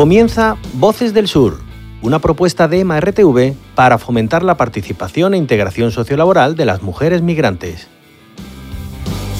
Comienza 0.00 0.56
Voces 0.72 1.12
del 1.12 1.28
Sur, 1.28 1.60
una 2.00 2.20
propuesta 2.20 2.68
de 2.68 2.82
MRTV 2.86 3.54
para 3.74 3.98
fomentar 3.98 4.42
la 4.42 4.56
participación 4.56 5.34
e 5.34 5.36
integración 5.36 5.90
sociolaboral 5.90 6.56
de 6.56 6.64
las 6.64 6.80
mujeres 6.80 7.20
migrantes. 7.20 7.86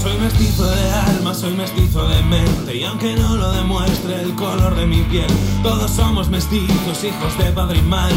Soy 0.02 0.18
mestizo 0.18 0.70
de 0.70 0.90
alma, 0.90 1.32
soy 1.32 1.54
mestizo 1.54 2.06
de 2.06 2.22
mente 2.24 2.76
y 2.76 2.84
aunque 2.84 3.16
no 3.16 3.36
lo 3.36 3.52
demuestre 3.52 4.20
el 4.20 4.34
color 4.34 4.76
de 4.76 4.84
mi 4.84 5.00
piel, 5.04 5.32
todos 5.62 5.90
somos 5.90 6.28
mestizos, 6.28 7.04
hijos 7.04 7.38
de 7.38 7.52
padre 7.52 7.78
y 7.78 7.82
madre. 7.88 8.16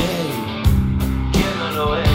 ¿Quién 1.32 1.46
no 1.60 1.72
lo 1.72 1.96
es? 1.96 2.13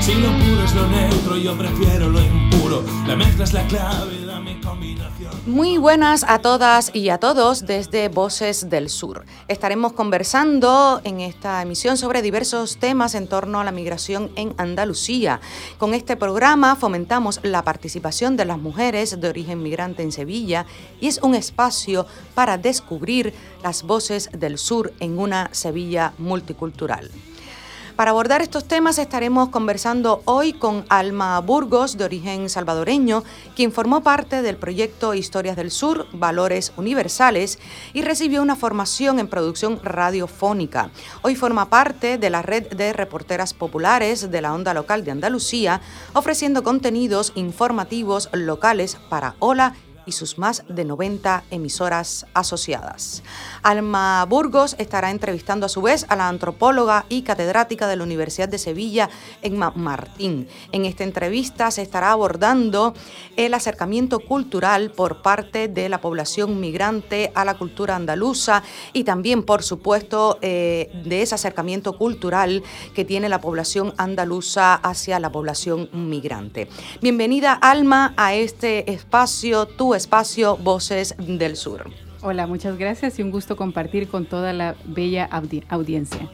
Si 0.00 0.14
lo 0.14 0.30
puro 0.38 0.64
es 0.64 0.74
lo 0.74 0.88
neutro, 0.88 1.36
yo 1.36 1.58
prefiero 1.58 2.08
lo 2.08 2.22
impuro. 2.22 2.82
La 3.06 3.16
mezcla 3.16 3.44
es 3.44 3.52
la 3.52 3.66
clave, 3.66 4.24
dame 4.24 4.58
combinación. 4.58 5.30
Muy 5.44 5.76
buenas 5.76 6.24
a 6.26 6.38
todas 6.38 6.90
y 6.94 7.10
a 7.10 7.18
todos 7.18 7.66
desde 7.66 8.08
Voces 8.08 8.70
del 8.70 8.88
Sur. 8.88 9.26
Estaremos 9.46 9.92
conversando 9.92 11.02
en 11.04 11.20
esta 11.20 11.60
emisión 11.60 11.98
sobre 11.98 12.22
diversos 12.22 12.78
temas 12.78 13.14
en 13.14 13.28
torno 13.28 13.60
a 13.60 13.64
la 13.64 13.72
migración 13.72 14.30
en 14.36 14.54
Andalucía. 14.56 15.42
Con 15.76 15.92
este 15.92 16.16
programa 16.16 16.76
fomentamos 16.76 17.38
la 17.42 17.62
participación 17.62 18.38
de 18.38 18.46
las 18.46 18.58
mujeres 18.58 19.20
de 19.20 19.28
origen 19.28 19.62
migrante 19.62 20.02
en 20.02 20.12
Sevilla 20.12 20.64
y 20.98 21.08
es 21.08 21.18
un 21.18 21.34
espacio 21.34 22.06
para 22.34 22.56
descubrir 22.56 23.34
las 23.62 23.82
voces 23.82 24.30
del 24.32 24.56
sur 24.56 24.94
en 24.98 25.18
una 25.18 25.50
Sevilla 25.52 26.14
multicultural. 26.16 27.10
Para 28.00 28.12
abordar 28.12 28.40
estos 28.40 28.64
temas 28.64 28.96
estaremos 28.96 29.50
conversando 29.50 30.22
hoy 30.24 30.54
con 30.54 30.86
Alma 30.88 31.38
Burgos, 31.40 31.98
de 31.98 32.04
origen 32.06 32.48
salvadoreño, 32.48 33.24
quien 33.54 33.72
formó 33.72 34.02
parte 34.02 34.40
del 34.40 34.56
proyecto 34.56 35.12
Historias 35.12 35.54
del 35.54 35.70
Sur, 35.70 36.06
Valores 36.14 36.72
Universales, 36.78 37.58
y 37.92 38.00
recibió 38.00 38.40
una 38.40 38.56
formación 38.56 39.18
en 39.18 39.28
producción 39.28 39.80
radiofónica. 39.82 40.90
Hoy 41.20 41.36
forma 41.36 41.68
parte 41.68 42.16
de 42.16 42.30
la 42.30 42.40
red 42.40 42.68
de 42.68 42.94
reporteras 42.94 43.52
populares 43.52 44.30
de 44.30 44.40
la 44.40 44.54
onda 44.54 44.72
local 44.72 45.04
de 45.04 45.10
Andalucía, 45.10 45.82
ofreciendo 46.14 46.62
contenidos 46.62 47.32
informativos 47.34 48.30
locales 48.32 48.96
para 49.10 49.34
Hola 49.40 49.74
y 49.76 49.89
sus 50.12 50.38
más 50.38 50.64
de 50.68 50.84
90 50.84 51.44
emisoras 51.50 52.26
asociadas. 52.34 53.22
Alma 53.62 54.24
Burgos 54.28 54.76
estará 54.78 55.10
entrevistando 55.10 55.66
a 55.66 55.68
su 55.68 55.82
vez 55.82 56.06
a 56.08 56.16
la 56.16 56.28
antropóloga 56.28 57.04
y 57.08 57.22
catedrática 57.22 57.86
de 57.86 57.96
la 57.96 58.04
Universidad 58.04 58.48
de 58.48 58.58
Sevilla, 58.58 59.10
Emma 59.42 59.72
Martín. 59.74 60.48
En 60.72 60.84
esta 60.84 61.04
entrevista 61.04 61.70
se 61.70 61.82
estará 61.82 62.12
abordando 62.12 62.94
el 63.36 63.54
acercamiento 63.54 64.20
cultural 64.20 64.90
por 64.90 65.22
parte 65.22 65.68
de 65.68 65.88
la 65.88 66.00
población 66.00 66.60
migrante 66.60 67.32
a 67.34 67.44
la 67.44 67.56
cultura 67.56 67.96
andaluza 67.96 68.62
y 68.92 69.04
también, 69.04 69.42
por 69.42 69.62
supuesto, 69.62 70.38
eh, 70.42 70.90
de 71.04 71.22
ese 71.22 71.34
acercamiento 71.34 71.96
cultural 71.96 72.62
que 72.94 73.04
tiene 73.04 73.28
la 73.28 73.40
población 73.40 73.94
andaluza 73.96 74.74
hacia 74.74 75.20
la 75.20 75.30
población 75.30 75.88
migrante. 75.92 76.68
Bienvenida, 77.00 77.52
Alma, 77.52 78.14
a 78.16 78.34
este 78.34 78.90
espacio, 78.90 79.66
tu 79.66 79.94
espacio 80.00 80.56
Voces 80.56 81.14
del 81.18 81.56
Sur. 81.56 81.90
Hola, 82.22 82.46
muchas 82.46 82.78
gracias 82.78 83.18
y 83.18 83.22
un 83.22 83.30
gusto 83.30 83.54
compartir 83.54 84.08
con 84.08 84.24
toda 84.24 84.54
la 84.54 84.74
bella 84.86 85.28
audiencia. 85.68 86.30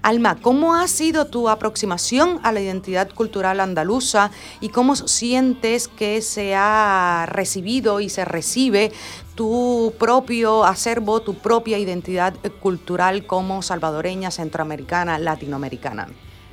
Alma, 0.00 0.38
¿cómo 0.40 0.74
ha 0.74 0.88
sido 0.88 1.26
tu 1.26 1.50
aproximación 1.50 2.40
a 2.42 2.52
la 2.52 2.62
identidad 2.62 3.10
cultural 3.10 3.60
andaluza 3.60 4.30
y 4.62 4.70
cómo 4.70 4.96
sientes 4.96 5.86
que 5.88 6.22
se 6.22 6.54
ha 6.56 7.26
recibido 7.28 8.00
y 8.00 8.08
se 8.08 8.24
recibe 8.24 8.90
tu 9.34 9.92
propio 9.98 10.64
acervo, 10.64 11.20
tu 11.20 11.34
propia 11.34 11.78
identidad 11.78 12.34
cultural 12.60 13.26
como 13.26 13.60
salvadoreña, 13.60 14.30
centroamericana, 14.30 15.18
latinoamericana? 15.18 16.08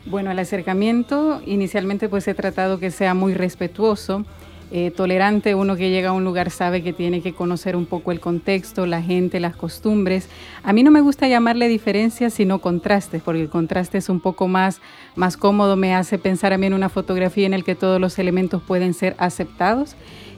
Bueno, 0.05 0.31
el 0.31 0.39
acercamiento 0.39 1.41
inicialmente 1.45 2.09
pues 2.09 2.27
he 2.27 2.33
tratado 2.33 2.77
que 2.77 2.91
sea 2.91 3.13
muy 3.13 3.33
respetuoso 3.33 4.25
eh, 4.71 4.91
tolerante, 4.91 5.55
uno 5.55 5.75
que 5.75 5.89
llega 5.89 6.09
a 6.09 6.13
un 6.13 6.23
lugar 6.23 6.49
sabe 6.49 6.83
que 6.83 6.91
tiene 6.91 7.21
que 7.21 7.33
conocer 7.33 7.75
un 7.75 7.85
poco 7.85 8.11
el 8.11 8.19
contexto, 8.19 8.85
la 8.85 9.01
gente, 9.01 9.39
las 9.39 9.55
costumbres. 9.55 10.27
A 10.63 10.73
mí 10.73 10.83
no 10.83 10.91
me 10.91 11.01
gusta 11.01 11.27
llamarle 11.27 11.67
diferencias, 11.67 12.33
sino 12.33 12.59
contrastes, 12.59 13.21
porque 13.21 13.41
el 13.41 13.49
contraste 13.49 13.97
es 13.97 14.09
un 14.09 14.19
poco 14.19 14.47
más, 14.47 14.81
más 15.15 15.37
cómodo, 15.37 15.75
me 15.77 15.95
hace 15.95 16.17
pensar 16.17 16.51
a 16.51 16.57
mí 16.57 16.65
en 16.65 16.73
una 16.73 16.89
fotografía 16.89 17.45
en 17.45 17.53
el 17.53 17.63
que 17.63 17.75
todos 17.75 18.01
los 18.01 18.19
elementos 18.19 18.61
pueden 18.61 18.93
ser 18.93 19.15
aceptados. 19.19 19.95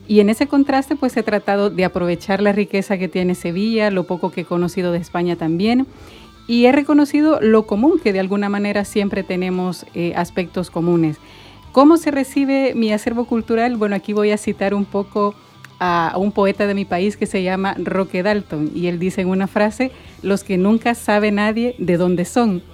Y 0.08 0.20
en 0.20 0.30
ese 0.30 0.48
contraste 0.48 0.96
pues 0.96 1.16
he 1.18 1.24
tratado 1.24 1.70
de 1.70 1.86
aprovechar 1.86 2.42
la 2.42 2.52
riqueza 2.52 2.98
que 2.98 3.08
tiene 3.08 3.36
Sevilla, 3.36 3.92
lo 3.92 4.06
poco 4.06 4.32
que 4.32 4.42
he 4.42 4.46
conocido 4.46 4.92
de 4.92 4.98
España 5.00 5.36
también, 5.36 5.88
y 6.48 6.66
he 6.66 6.72
reconocido 6.72 7.40
lo 7.42 7.68
común, 7.68 8.00
que 8.04 8.12
de 8.12 8.20
alguna 8.20 8.50
manera 8.50 8.86
siempre 8.86 9.22
tenemos 9.22 9.86
eh, 9.94 10.14
aspectos 10.16 10.72
comunes. 10.72 11.18
¿Cómo 11.72 11.97
se 11.97 12.09
recibe 12.09 12.74
mi 12.75 12.91
acervo 12.91 13.25
cultural? 13.25 13.78
Bueno, 13.78 13.96
aquí 13.96 14.12
voy 14.12 14.31
a 14.31 14.38
citar 14.38 14.74
un 14.74 14.85
poco 14.85 15.35
a, 15.80 16.13
un 16.18 16.31
poeta 16.31 16.66
de 16.66 16.74
mi 16.74 16.84
país 16.84 17.16
que 17.16 17.25
se 17.25 17.44
llama 17.44 17.75
Roque 17.78 18.24
Dalton 18.24 18.72
y 18.75 18.88
él 18.88 19.00
dice 19.00 19.22
en 19.22 19.30
una 19.30 19.47
frase, 19.47 19.91
los 20.22 20.44
que 20.44 20.57
nunca 20.57 20.96
sabe 20.96 21.31
nadie 21.31 21.75
de 21.78 21.97
dónde 21.97 22.25
son. 22.25 22.62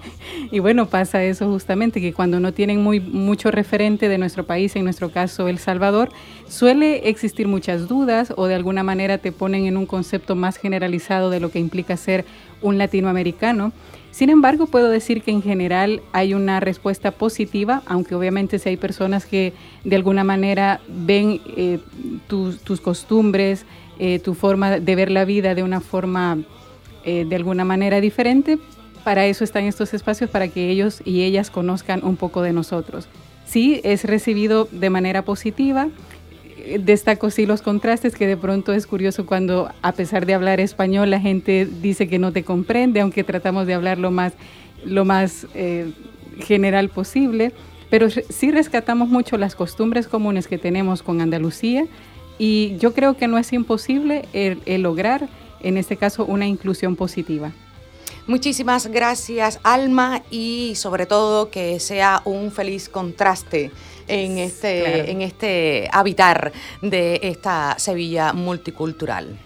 Y 0.52 0.60
bueno, 0.60 0.88
pasa 0.88 1.24
eso 1.24 1.50
justamente, 1.50 2.02
que 2.02 2.14
cuando 2.14 2.40
no 2.40 2.54
tienen 2.54 2.82
muy, 2.82 3.00
mucho 3.00 3.52
referente 3.52 4.10
de 4.10 4.18
nuestro 4.18 4.46
país, 4.46 4.76
en 4.76 4.84
nuestro 4.84 5.10
caso 5.10 5.48
El 5.48 5.58
Salvador, 5.58 6.10
suele 6.48 7.10
existir 7.10 7.48
muchas 7.48 7.88
dudas 7.88 8.34
o 8.38 8.46
de 8.46 8.56
alguna 8.56 8.84
manera 8.84 9.18
te 9.18 9.32
ponen 9.32 9.66
en 9.66 9.76
un 9.76 9.86
concepto 9.86 10.36
más 10.36 10.58
generalizado 10.58 11.30
de 11.30 11.40
lo 11.40 11.52
que 11.52 11.60
implica 11.60 11.98
ser 11.98 12.26
un 12.66 12.78
latinoamericano. 12.78 13.72
Sin 14.12 14.30
embargo, 14.30 14.66
puedo 14.66 14.90
decir 14.90 15.22
que 15.22 15.32
en 15.32 15.42
general 15.42 16.02
hay 16.14 16.34
una 16.34 16.60
respuesta 16.60 17.12
positiva, 17.12 17.84
aunque 17.86 18.16
obviamente 18.16 18.60
si 18.60 18.70
hay 18.70 18.78
personas 18.78 19.26
que 19.26 19.54
de 19.84 19.96
alguna 19.96 20.24
manera 20.24 20.80
ven 20.88 21.42
eh, 21.58 21.80
tus 22.28 22.82
costumbres, 22.82 23.66
eh, 24.00 24.20
tu 24.20 24.34
forma 24.34 24.80
de 24.80 24.96
ver 24.96 25.12
la 25.12 25.26
vida 25.26 25.54
de 25.54 25.64
una 25.64 25.80
forma 25.80 26.40
eh, 27.04 27.26
de 27.28 27.36
alguna 27.36 27.66
manera 27.66 28.02
diferente, 28.02 28.58
para 29.04 29.26
eso 29.28 29.44
están 29.44 29.66
estos 29.66 29.94
espacios, 29.94 30.30
para 30.30 30.48
que 30.48 30.70
ellos 30.70 31.02
y 31.06 31.24
ellas 31.24 31.52
conozcan 31.52 32.04
un 32.04 32.16
poco 32.16 32.42
de 32.42 32.52
nosotros. 32.52 33.08
Sí, 33.46 33.80
es 33.84 34.06
recibido 34.06 34.68
de 34.72 34.90
manera 34.90 35.22
positiva, 35.22 35.90
destaco 36.80 37.30
sí 37.30 37.46
los 37.46 37.62
contrastes, 37.62 38.16
que 38.16 38.28
de 38.28 38.38
pronto 38.38 38.74
es 38.74 38.88
curioso 38.88 39.26
cuando 39.26 39.72
a 39.82 39.92
pesar 39.92 40.26
de 40.26 40.34
hablar 40.34 40.60
español 40.60 41.10
la 41.10 41.20
gente 41.20 41.68
dice 41.82 42.08
que 42.08 42.20
no 42.20 42.32
te 42.32 42.44
comprende, 42.44 43.02
aunque 43.02 43.24
tratamos 43.24 43.68
de 43.68 43.74
hablar 43.74 43.98
lo 43.98 44.12
más, 44.12 44.34
lo 44.84 45.06
más 45.06 45.48
eh, 45.54 45.92
general 46.40 46.90
posible. 46.90 47.52
Pero 47.90 48.10
sí 48.10 48.52
rescatamos 48.52 49.10
mucho 49.10 49.38
las 49.38 49.56
costumbres 49.56 50.08
comunes 50.08 50.48
que 50.48 50.58
tenemos 50.58 51.04
con 51.04 51.22
Andalucía 51.22 51.86
y 52.38 52.76
yo 52.78 52.94
creo 52.94 53.16
que 53.16 53.28
no 53.28 53.38
es 53.38 53.54
imposible 53.54 54.26
el 54.34 54.82
lograr, 54.82 55.30
en 55.62 55.78
este 55.78 55.96
caso, 55.96 56.26
una 56.26 56.48
inclusión 56.48 56.96
positiva. 56.96 57.52
Muchísimas 58.28 58.88
gracias, 58.88 59.60
Alma, 59.62 60.24
y 60.32 60.74
sobre 60.76 61.06
todo 61.06 61.52
que 61.52 61.80
sea 61.80 62.24
un 62.26 62.52
feliz 62.52 62.90
contraste 62.90 63.70
en 64.08 64.38
este, 64.38 65.12
en 65.12 65.22
este 65.22 65.90
habitar 65.92 66.52
de 66.82 67.20
esta 67.24 67.76
Sevilla 67.78 68.34
multicultural. 68.34 69.38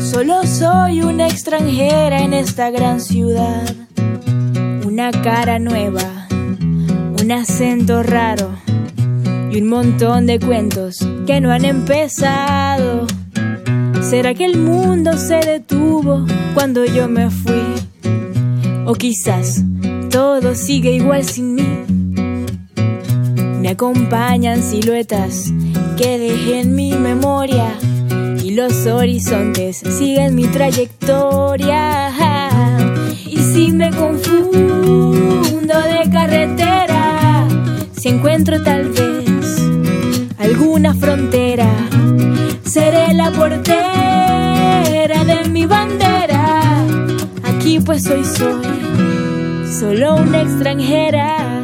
Solo 0.00 0.46
soy 0.46 1.02
una 1.02 1.28
extranjera 1.28 2.22
en 2.22 2.32
esta 2.32 2.70
gran 2.70 3.00
ciudad, 3.00 3.66
una 4.84 5.10
cara 5.10 5.58
nueva 5.58 6.15
un 7.26 7.32
acento 7.32 8.04
raro 8.04 8.52
y 9.50 9.60
un 9.60 9.68
montón 9.68 10.26
de 10.26 10.38
cuentos 10.38 11.04
que 11.26 11.40
no 11.40 11.50
han 11.50 11.64
empezado. 11.64 13.04
¿Será 14.00 14.32
que 14.32 14.44
el 14.44 14.56
mundo 14.56 15.18
se 15.18 15.40
detuvo 15.40 16.24
cuando 16.54 16.84
yo 16.84 17.08
me 17.08 17.28
fui? 17.28 17.64
O 18.86 18.94
quizás 18.94 19.64
todo 20.08 20.54
sigue 20.54 20.92
igual 20.92 21.24
sin 21.24 21.56
mí. 21.56 21.68
Me 23.60 23.70
acompañan 23.70 24.62
siluetas 24.62 25.52
que 25.96 26.18
dejé 26.18 26.60
en 26.60 26.76
mi 26.76 26.92
memoria 26.92 27.74
y 28.40 28.52
los 28.52 28.86
horizontes 28.86 29.78
siguen 29.78 30.36
mi 30.36 30.46
trayectoria. 30.46 32.12
Y 33.26 33.36
si 33.38 33.72
me 33.72 33.90
confundo 33.90 35.74
de 35.74 36.08
carretera, 36.08 36.85
encuentro 38.36 38.62
tal 38.62 38.90
vez 38.90 39.62
alguna 40.36 40.92
frontera, 40.92 41.70
seré 42.64 43.14
la 43.14 43.30
portera 43.30 45.24
de 45.24 45.48
mi 45.48 45.64
bandera. 45.64 46.84
pues 47.86 48.06
hoy 48.10 48.24
soy 48.24 48.62
solo 49.64 50.16
una 50.16 50.42
extranjera. 50.42 51.62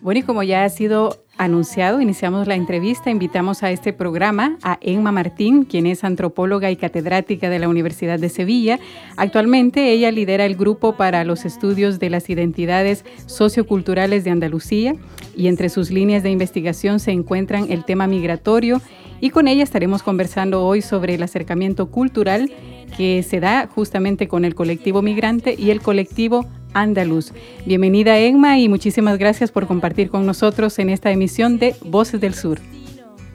Bueno, 0.00 0.20
y 0.20 0.22
como 0.22 0.42
ya 0.42 0.64
ha 0.64 0.70
sido 0.70 1.22
anunciado, 1.40 2.02
iniciamos 2.02 2.46
la 2.46 2.54
entrevista. 2.54 3.10
Invitamos 3.10 3.62
a 3.62 3.70
este 3.70 3.94
programa 3.94 4.58
a 4.62 4.78
Emma 4.82 5.10
Martín, 5.10 5.64
quien 5.64 5.86
es 5.86 6.04
antropóloga 6.04 6.70
y 6.70 6.76
catedrática 6.76 7.48
de 7.48 7.58
la 7.58 7.68
Universidad 7.68 8.18
de 8.18 8.28
Sevilla. 8.28 8.78
Actualmente 9.16 9.90
ella 9.90 10.10
lidera 10.10 10.44
el 10.44 10.54
grupo 10.54 10.96
para 10.96 11.24
los 11.24 11.46
estudios 11.46 11.98
de 11.98 12.10
las 12.10 12.28
identidades 12.28 13.06
socioculturales 13.24 14.22
de 14.22 14.30
Andalucía 14.30 14.94
y 15.34 15.48
entre 15.48 15.70
sus 15.70 15.90
líneas 15.90 16.22
de 16.22 16.30
investigación 16.30 17.00
se 17.00 17.12
encuentran 17.12 17.72
el 17.72 17.86
tema 17.86 18.06
migratorio 18.06 18.82
y 19.22 19.30
con 19.30 19.48
ella 19.48 19.62
estaremos 19.62 20.02
conversando 20.02 20.66
hoy 20.66 20.82
sobre 20.82 21.14
el 21.14 21.22
acercamiento 21.22 21.90
cultural 21.90 22.52
que 22.98 23.22
se 23.22 23.40
da 23.40 23.66
justamente 23.66 24.28
con 24.28 24.44
el 24.44 24.54
colectivo 24.54 25.00
migrante 25.00 25.54
y 25.58 25.70
el 25.70 25.80
colectivo 25.80 26.46
andaluz. 26.74 27.32
Bienvenida 27.66 28.18
Emma 28.18 28.58
y 28.58 28.68
muchísimas 28.68 29.18
gracias 29.18 29.50
por 29.50 29.66
compartir 29.66 30.10
con 30.10 30.26
nosotros 30.26 30.78
en 30.78 30.90
esta 30.90 31.10
emisión 31.10 31.58
de 31.58 31.74
Voces 31.84 32.20
del 32.20 32.34
Sur. 32.34 32.58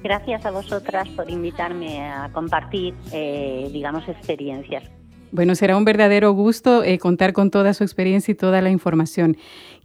Gracias 0.04 0.46
a 0.46 0.52
vosotras 0.52 1.10
por 1.10 1.30
invitarme 1.30 2.02
a 2.02 2.30
compartir, 2.32 2.94
eh, 3.12 3.70
digamos, 3.74 4.08
experiencias. 4.08 4.84
Bueno, 5.32 5.56
será 5.56 5.76
un 5.76 5.84
verdadero 5.84 6.32
gusto 6.32 6.84
eh, 6.84 7.00
contar 7.00 7.34
con 7.34 7.50
toda 7.50 7.74
su 7.74 7.84
experiencia 7.84 8.32
y 8.32 8.36
toda 8.36 8.62
la 8.62 8.70
información. 8.70 9.36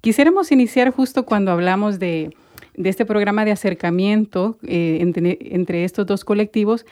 Quisiéramos 0.00 0.52
iniciar 0.52 0.90
justo 0.90 1.24
cuando 1.24 1.50
hablamos 1.50 1.98
de, 1.98 2.36
este 2.74 3.04
programa 3.06 3.44
de 3.44 3.52
acercamiento 3.52 4.58
eh, 4.62 4.98
entre 5.00 5.84
estos 5.84 6.06
dos 6.06 6.24
colectivos, 6.24 6.84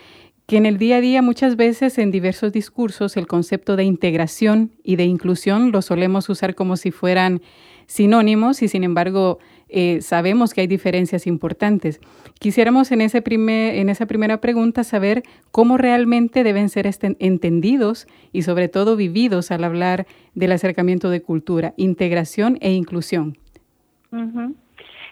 que 0.48 0.56
en 0.56 0.64
el 0.64 0.78
día 0.78 0.96
a 0.96 1.00
día 1.02 1.20
muchas 1.20 1.56
veces 1.56 1.98
en 1.98 2.10
diversos 2.10 2.52
discursos 2.52 3.18
el 3.18 3.26
concepto 3.26 3.76
de 3.76 3.84
integración 3.84 4.72
y 4.82 4.96
de 4.96 5.04
inclusión 5.04 5.72
lo 5.72 5.82
solemos 5.82 6.30
usar 6.30 6.54
como 6.54 6.78
si 6.78 6.90
fueran 6.90 7.42
sinónimos 7.86 8.62
y 8.62 8.68
sin 8.68 8.82
embargo 8.82 9.40
eh, 9.68 10.00
sabemos 10.00 10.54
que 10.54 10.62
hay 10.62 10.66
diferencias 10.66 11.26
importantes. 11.26 12.00
Quisiéramos 12.38 12.90
en, 12.92 13.02
ese 13.02 13.20
primer, 13.20 13.74
en 13.74 13.90
esa 13.90 14.06
primera 14.06 14.40
pregunta 14.40 14.84
saber 14.84 15.22
cómo 15.50 15.76
realmente 15.76 16.42
deben 16.44 16.70
ser 16.70 16.86
este, 16.86 17.14
entendidos 17.18 18.06
y 18.32 18.40
sobre 18.40 18.68
todo 18.68 18.96
vividos 18.96 19.50
al 19.50 19.64
hablar 19.64 20.06
del 20.34 20.52
acercamiento 20.52 21.10
de 21.10 21.20
cultura, 21.20 21.74
integración 21.76 22.56
e 22.62 22.72
inclusión. 22.72 23.36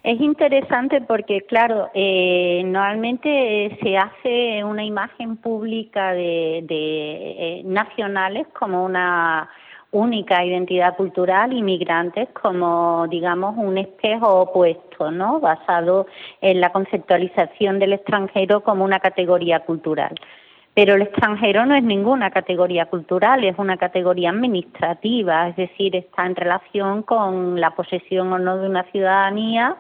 Es 0.07 0.21
interesante 0.21 1.01
porque, 1.01 1.41
claro, 1.41 1.91
eh, 1.93 2.63
normalmente 2.65 3.77
se 3.83 3.99
hace 3.99 4.63
una 4.63 4.85
imagen 4.85 5.37
pública 5.37 6.13
de, 6.13 6.65
eh, 6.69 7.63
nacionales 7.65 8.47
como 8.57 8.85
una 8.85 9.51
única 9.91 10.45
identidad 10.45 10.97
cultural 10.97 11.53
y 11.53 11.61
migrantes 11.61 12.29
como, 12.41 13.09
digamos, 13.11 13.57
un 13.57 13.79
espejo 13.79 14.43
opuesto, 14.43 15.11
¿no? 15.11 15.41
Basado 15.41 16.07
en 16.41 16.61
la 16.61 16.71
conceptualización 16.71 17.81
del 17.81 17.95
extranjero 17.95 18.61
como 18.61 18.85
una 18.85 19.01
categoría 19.01 19.65
cultural. 19.65 20.15
Pero 20.73 20.95
el 20.95 21.03
extranjero 21.03 21.67
no 21.67 21.75
es 21.75 21.83
ninguna 21.83 22.31
categoría 22.31 22.87
cultural, 22.87 23.43
es 23.43 23.59
una 23.59 23.77
categoría 23.77 24.31
administrativa, 24.31 25.49
es 25.49 25.57
decir, 25.57 25.97
está 25.97 26.27
en 26.27 26.37
relación 26.37 27.03
con 27.03 27.61
la 27.61 27.73
posesión 27.73 28.33
o 28.33 28.39
no 28.39 28.59
de 28.59 28.69
una 28.69 28.85
ciudadanía 28.93 29.77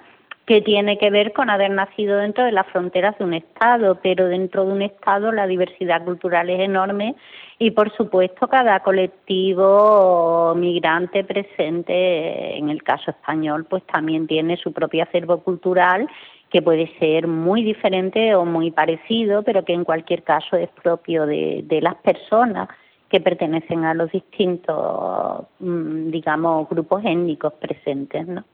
que 0.47 0.63
tiene 0.63 0.97
que 0.97 1.11
ver 1.11 1.33
con 1.33 1.51
haber 1.51 1.73
nacido 1.73 2.19
dentro 2.19 2.45
de 2.45 2.53
las 2.53 2.69
fronteras 2.69 3.19
de 3.19 3.25
un 3.25 3.35
Estado, 3.35 3.99
pero 4.01 4.29
dentro 4.29 4.65
de 4.65 4.73
un 4.73 4.83
Estado 4.83 5.33
la 5.33 5.47
diversidad 5.49 6.05
cultural 6.05 6.49
es 6.49 6.61
enorme 6.61 7.17
y, 7.59 7.73
por 7.73 7.91
supuesto, 7.97 8.47
cada 8.47 8.81
colectivo 8.81 10.55
migrante 10.57 11.25
presente, 11.25 12.57
en 12.57 12.71
el 12.71 12.85
caso 12.85 13.11
español, 13.11 13.67
pues 13.69 13.83
también 13.87 14.29
tiene 14.29 14.57
su 14.57 14.73
propio 14.73 15.03
acervo 15.03 15.39
cultural 15.43 16.09
que 16.49 16.63
puede 16.63 16.97
ser 17.01 17.27
muy 17.27 17.65
diferente 17.65 18.37
o 18.37 18.45
muy 18.45 18.71
parecido, 18.71 19.43
pero 19.43 19.65
que 19.65 19.73
en 19.73 19.83
cualquier 19.83 20.23
caso 20.23 20.57
es 20.57 20.69
propio 20.81 21.27
de, 21.27 21.63
de 21.65 21.81
las 21.81 21.97
personas 21.97 22.69
que 23.09 23.21
pertenecen 23.21 23.85
a 23.85 23.95
los 23.95 24.13
distintos, 24.13 25.45
mm, 25.59 26.11
digamos, 26.11 26.69
grupos 26.69 27.05
étnicos 27.05 27.53
presentes, 27.55 28.29
¿no? 28.29 28.45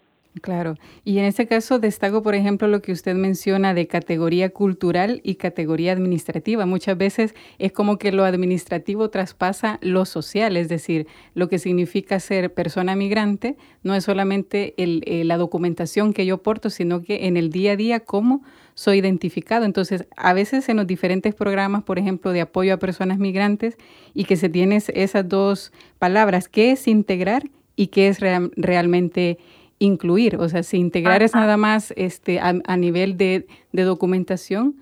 Claro, 0.40 0.76
y 1.04 1.18
en 1.18 1.26
este 1.26 1.46
caso 1.46 1.78
destaco, 1.78 2.22
por 2.22 2.34
ejemplo, 2.34 2.66
lo 2.66 2.80
que 2.80 2.90
usted 2.92 3.14
menciona 3.14 3.74
de 3.74 3.86
categoría 3.86 4.48
cultural 4.48 5.20
y 5.22 5.34
categoría 5.34 5.92
administrativa. 5.92 6.64
Muchas 6.64 6.96
veces 6.96 7.34
es 7.58 7.70
como 7.72 7.98
que 7.98 8.12
lo 8.12 8.24
administrativo 8.24 9.10
traspasa 9.10 9.78
lo 9.82 10.06
social, 10.06 10.56
es 10.56 10.70
decir, 10.70 11.06
lo 11.34 11.50
que 11.50 11.58
significa 11.58 12.18
ser 12.18 12.54
persona 12.54 12.96
migrante 12.96 13.56
no 13.82 13.94
es 13.94 14.04
solamente 14.04 14.72
eh, 14.78 15.22
la 15.24 15.36
documentación 15.36 16.14
que 16.14 16.24
yo 16.24 16.38
porto, 16.42 16.70
sino 16.70 17.02
que 17.02 17.26
en 17.26 17.36
el 17.36 17.50
día 17.50 17.72
a 17.72 17.76
día 17.76 18.00
cómo 18.00 18.42
soy 18.74 18.98
identificado. 19.00 19.66
Entonces, 19.66 20.06
a 20.16 20.32
veces 20.32 20.66
en 20.70 20.78
los 20.78 20.86
diferentes 20.86 21.34
programas, 21.34 21.82
por 21.82 21.98
ejemplo, 21.98 22.32
de 22.32 22.40
apoyo 22.40 22.72
a 22.72 22.78
personas 22.78 23.18
migrantes, 23.18 23.76
y 24.14 24.24
que 24.24 24.36
se 24.36 24.48
tienen 24.48 24.82
esas 24.94 25.28
dos 25.28 25.72
palabras, 25.98 26.48
¿qué 26.48 26.72
es 26.72 26.88
integrar 26.88 27.50
y 27.76 27.88
qué 27.88 28.08
es 28.08 28.18
realmente 28.20 29.38
incluir, 29.82 30.36
o 30.36 30.48
sea, 30.48 30.62
si 30.62 30.78
integrar 30.78 31.22
es 31.22 31.34
nada 31.34 31.56
más 31.56 31.92
este, 31.96 32.40
a, 32.40 32.76
nivel 32.76 33.16
de, 33.16 33.46
documentación 33.72 34.76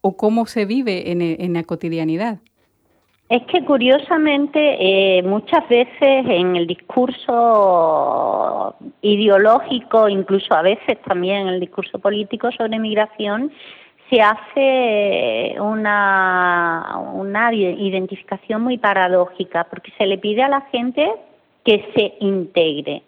o 0.00 0.16
cómo 0.16 0.46
se 0.46 0.64
vive 0.64 1.10
en, 1.10 1.22
en 1.22 1.52
la 1.54 1.62
cotidianidad. 1.62 2.40
Es 3.32 3.42
que 3.44 3.64
curiosamente 3.64 4.58
eh, 4.78 5.22
muchas 5.22 5.66
veces 5.66 6.26
en 6.26 6.54
el 6.54 6.66
discurso 6.66 7.32
ideológico, 9.00 10.06
incluso 10.10 10.52
a 10.52 10.60
veces 10.60 11.00
también 11.06 11.48
en 11.48 11.54
el 11.54 11.60
discurso 11.60 11.98
político 11.98 12.52
sobre 12.52 12.78
migración, 12.78 13.50
se 14.10 14.20
hace 14.20 15.58
una, 15.58 16.98
una 17.14 17.54
identificación 17.54 18.60
muy 18.60 18.76
paradójica, 18.76 19.64
porque 19.64 19.92
se 19.96 20.06
le 20.06 20.18
pide 20.18 20.42
a 20.42 20.48
la 20.48 20.60
gente 20.70 21.10
que 21.64 21.86
se 21.94 22.12
integre. 22.20 23.02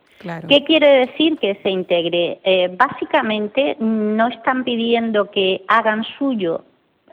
¿Qué 0.49 0.65
quiere 0.65 1.06
decir 1.06 1.38
que 1.38 1.55
se 1.62 1.71
integre? 1.71 2.40
Eh, 2.45 2.75
básicamente 2.76 3.76
no 3.78 4.28
están 4.28 4.64
pidiendo 4.64 5.31
que 5.31 5.62
hagan 5.69 6.04
suyo 6.19 6.64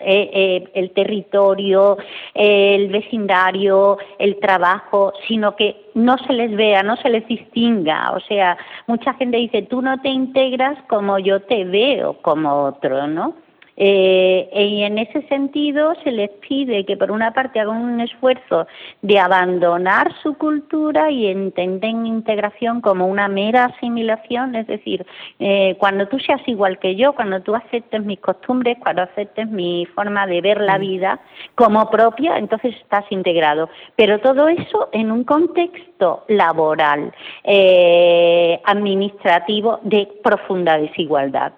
eh, 0.03 0.29
eh, 0.33 0.71
el 0.73 0.91
territorio, 0.91 1.97
el 2.33 2.87
vecindario, 2.89 3.97
el 4.17 4.39
trabajo, 4.39 5.13
sino 5.27 5.55
que 5.55 5.89
no 5.93 6.17
se 6.17 6.33
les 6.33 6.55
vea, 6.55 6.81
no 6.81 6.95
se 6.97 7.09
les 7.09 7.27
distinga. 7.27 8.11
O 8.13 8.19
sea, 8.21 8.57
mucha 8.87 9.13
gente 9.13 9.37
dice, 9.37 9.61
tú 9.63 9.81
no 9.81 10.01
te 10.01 10.09
integras 10.09 10.77
como 10.87 11.19
yo 11.19 11.41
te 11.41 11.65
veo 11.65 12.13
como 12.21 12.63
otro, 12.63 13.05
¿no? 13.07 13.35
Eh, 13.83 14.47
y 14.53 14.83
en 14.83 14.99
ese 14.99 15.23
sentido 15.23 15.95
se 16.03 16.11
les 16.11 16.29
pide 16.47 16.85
que 16.85 16.95
por 16.95 17.09
una 17.09 17.33
parte 17.33 17.59
hagan 17.59 17.77
un 17.77 17.99
esfuerzo 17.99 18.67
de 19.01 19.17
abandonar 19.17 20.13
su 20.21 20.35
cultura 20.35 21.09
y 21.09 21.25
entenden 21.25 22.05
integración 22.05 22.81
como 22.81 23.07
una 23.07 23.27
mera 23.27 23.65
asimilación, 23.65 24.53
es 24.53 24.67
decir, 24.67 25.03
eh, 25.39 25.77
cuando 25.79 26.07
tú 26.07 26.19
seas 26.19 26.47
igual 26.47 26.77
que 26.77 26.95
yo, 26.95 27.13
cuando 27.13 27.41
tú 27.41 27.55
aceptes 27.55 28.05
mis 28.05 28.19
costumbres, 28.19 28.77
cuando 28.79 29.01
aceptes 29.01 29.49
mi 29.49 29.87
forma 29.95 30.27
de 30.27 30.41
ver 30.41 30.61
la 30.61 30.77
vida 30.77 31.19
como 31.55 31.89
propia, 31.89 32.37
entonces 32.37 32.75
estás 32.75 33.05
integrado. 33.09 33.67
Pero 33.95 34.19
todo 34.19 34.47
eso 34.47 34.89
en 34.91 35.11
un 35.11 35.23
contexto 35.23 36.23
laboral, 36.27 37.11
eh, 37.43 38.61
administrativo 38.63 39.79
de 39.81 40.07
profunda 40.21 40.77
desigualdad. 40.77 41.53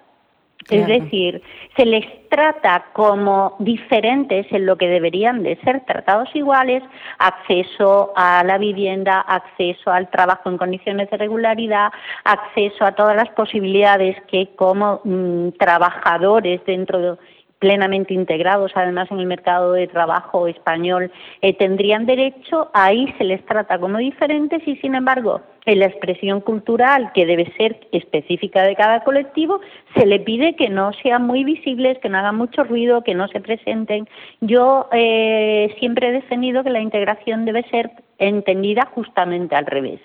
Es 0.70 0.86
decir, 0.86 1.42
se 1.76 1.84
les 1.84 2.06
trata 2.28 2.86
como 2.94 3.56
diferentes 3.58 4.46
en 4.50 4.66
lo 4.66 4.76
que 4.76 4.88
deberían 4.88 5.42
de 5.42 5.56
ser 5.56 5.84
tratados 5.84 6.28
iguales, 6.34 6.82
acceso 7.18 8.12
a 8.16 8.42
la 8.44 8.56
vivienda, 8.56 9.20
acceso 9.20 9.90
al 9.92 10.08
trabajo 10.10 10.48
en 10.48 10.56
condiciones 10.56 11.10
de 11.10 11.18
regularidad, 11.18 11.92
acceso 12.24 12.84
a 12.84 12.92
todas 12.92 13.14
las 13.14 13.28
posibilidades 13.30 14.16
que 14.22 14.54
como 14.56 15.00
mm, 15.04 15.50
trabajadores 15.58 16.64
dentro 16.64 16.98
de 16.98 17.16
plenamente 17.58 18.12
integrados 18.12 18.72
además 18.74 19.10
en 19.10 19.20
el 19.20 19.26
mercado 19.26 19.72
de 19.72 19.86
trabajo 19.86 20.46
español 20.46 21.10
eh, 21.40 21.54
tendrían 21.54 22.06
derecho, 22.06 22.70
ahí 22.74 23.12
se 23.18 23.24
les 23.24 23.44
trata 23.46 23.78
como 23.78 23.98
diferentes 23.98 24.66
y 24.66 24.76
sin 24.76 24.94
embargo 24.94 25.40
en 25.66 25.78
la 25.78 25.86
expresión 25.86 26.40
cultural 26.40 27.10
que 27.14 27.26
debe 27.26 27.50
ser 27.56 27.86
específica 27.92 28.62
de 28.62 28.76
cada 28.76 29.02
colectivo 29.02 29.60
se 29.94 30.04
le 30.04 30.20
pide 30.20 30.56
que 30.56 30.68
no 30.68 30.92
sean 31.02 31.26
muy 31.26 31.42
visibles, 31.44 31.98
que 32.00 32.08
no 32.08 32.18
hagan 32.18 32.36
mucho 32.36 32.64
ruido, 32.64 33.02
que 33.02 33.14
no 33.14 33.28
se 33.28 33.40
presenten. 33.40 34.06
Yo 34.40 34.88
eh, 34.92 35.74
siempre 35.78 36.08
he 36.08 36.12
defendido 36.12 36.64
que 36.64 36.70
la 36.70 36.80
integración 36.80 37.46
debe 37.46 37.62
ser 37.70 37.90
entendida 38.18 38.90
justamente 38.94 39.56
al 39.56 39.64
revés. 39.64 40.00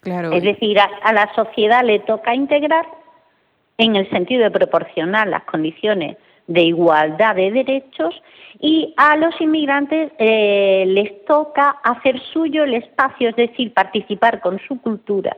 Claro. 0.00 0.32
Es 0.32 0.42
decir, 0.42 0.78
a 0.80 1.12
la 1.12 1.32
sociedad 1.34 1.84
le 1.84 2.00
toca 2.00 2.34
integrar 2.34 2.86
en 3.78 3.94
el 3.94 4.08
sentido 4.10 4.42
de 4.42 4.50
proporcionar 4.50 5.28
las 5.28 5.44
condiciones 5.44 6.16
de 6.48 6.62
igualdad 6.62 7.36
de 7.36 7.52
derechos 7.52 8.14
y 8.58 8.92
a 8.96 9.16
los 9.16 9.40
inmigrantes 9.40 10.10
eh, 10.18 10.84
les 10.88 11.24
toca 11.26 11.76
hacer 11.84 12.20
suyo 12.32 12.64
el 12.64 12.74
espacio, 12.74 13.28
es 13.28 13.36
decir, 13.36 13.72
participar 13.72 14.40
con 14.40 14.58
su 14.66 14.80
cultura 14.80 15.36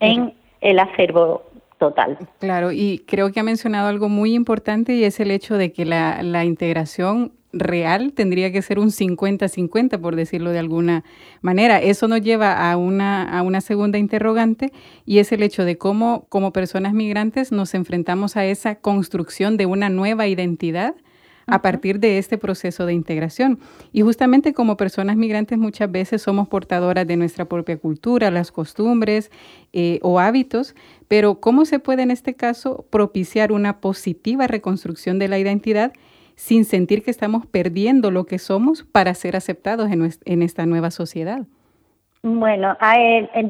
en 0.00 0.34
el 0.60 0.78
acervo 0.78 1.44
total. 1.78 2.18
Claro, 2.38 2.72
y 2.72 3.04
creo 3.06 3.32
que 3.32 3.40
ha 3.40 3.44
mencionado 3.44 3.88
algo 3.88 4.08
muy 4.08 4.34
importante 4.34 4.94
y 4.94 5.04
es 5.04 5.18
el 5.20 5.30
hecho 5.30 5.56
de 5.56 5.72
que 5.72 5.84
la, 5.84 6.22
la 6.22 6.44
integración 6.44 7.32
real 7.52 8.12
tendría 8.12 8.50
que 8.52 8.62
ser 8.62 8.78
un 8.78 8.90
50-50, 8.90 10.00
por 10.00 10.16
decirlo 10.16 10.50
de 10.50 10.58
alguna 10.58 11.04
manera. 11.40 11.80
Eso 11.80 12.08
nos 12.08 12.22
lleva 12.22 12.70
a 12.70 12.76
una, 12.76 13.38
a 13.38 13.42
una 13.42 13.60
segunda 13.60 13.98
interrogante 13.98 14.72
y 15.04 15.18
es 15.18 15.32
el 15.32 15.42
hecho 15.42 15.64
de 15.64 15.78
cómo 15.78 16.26
como 16.28 16.52
personas 16.52 16.94
migrantes 16.94 17.52
nos 17.52 17.74
enfrentamos 17.74 18.36
a 18.36 18.44
esa 18.44 18.76
construcción 18.76 19.56
de 19.56 19.66
una 19.66 19.88
nueva 19.88 20.26
identidad 20.26 20.94
a 21.46 21.60
partir 21.60 21.98
de 21.98 22.18
este 22.18 22.38
proceso 22.38 22.86
de 22.86 22.94
integración. 22.94 23.58
Y 23.92 24.02
justamente 24.02 24.52
como 24.52 24.76
personas 24.76 25.16
migrantes 25.16 25.58
muchas 25.58 25.90
veces 25.90 26.22
somos 26.22 26.48
portadoras 26.48 27.06
de 27.06 27.16
nuestra 27.16 27.46
propia 27.46 27.76
cultura, 27.78 28.30
las 28.30 28.52
costumbres 28.52 29.30
eh, 29.72 29.98
o 30.02 30.20
hábitos, 30.20 30.74
pero 31.08 31.40
¿cómo 31.40 31.64
se 31.64 31.78
puede 31.78 32.02
en 32.02 32.10
este 32.10 32.34
caso 32.34 32.86
propiciar 32.90 33.52
una 33.52 33.80
positiva 33.80 34.46
reconstrucción 34.46 35.18
de 35.18 35.28
la 35.28 35.38
identidad 35.38 35.92
sin 36.36 36.64
sentir 36.64 37.02
que 37.02 37.10
estamos 37.10 37.46
perdiendo 37.46 38.10
lo 38.10 38.24
que 38.24 38.38
somos 38.38 38.84
para 38.84 39.14
ser 39.14 39.36
aceptados 39.36 39.90
en, 39.90 40.42
esta 40.42 40.66
nueva 40.66 40.90
sociedad? 40.90 41.42
Bueno, 42.22 42.76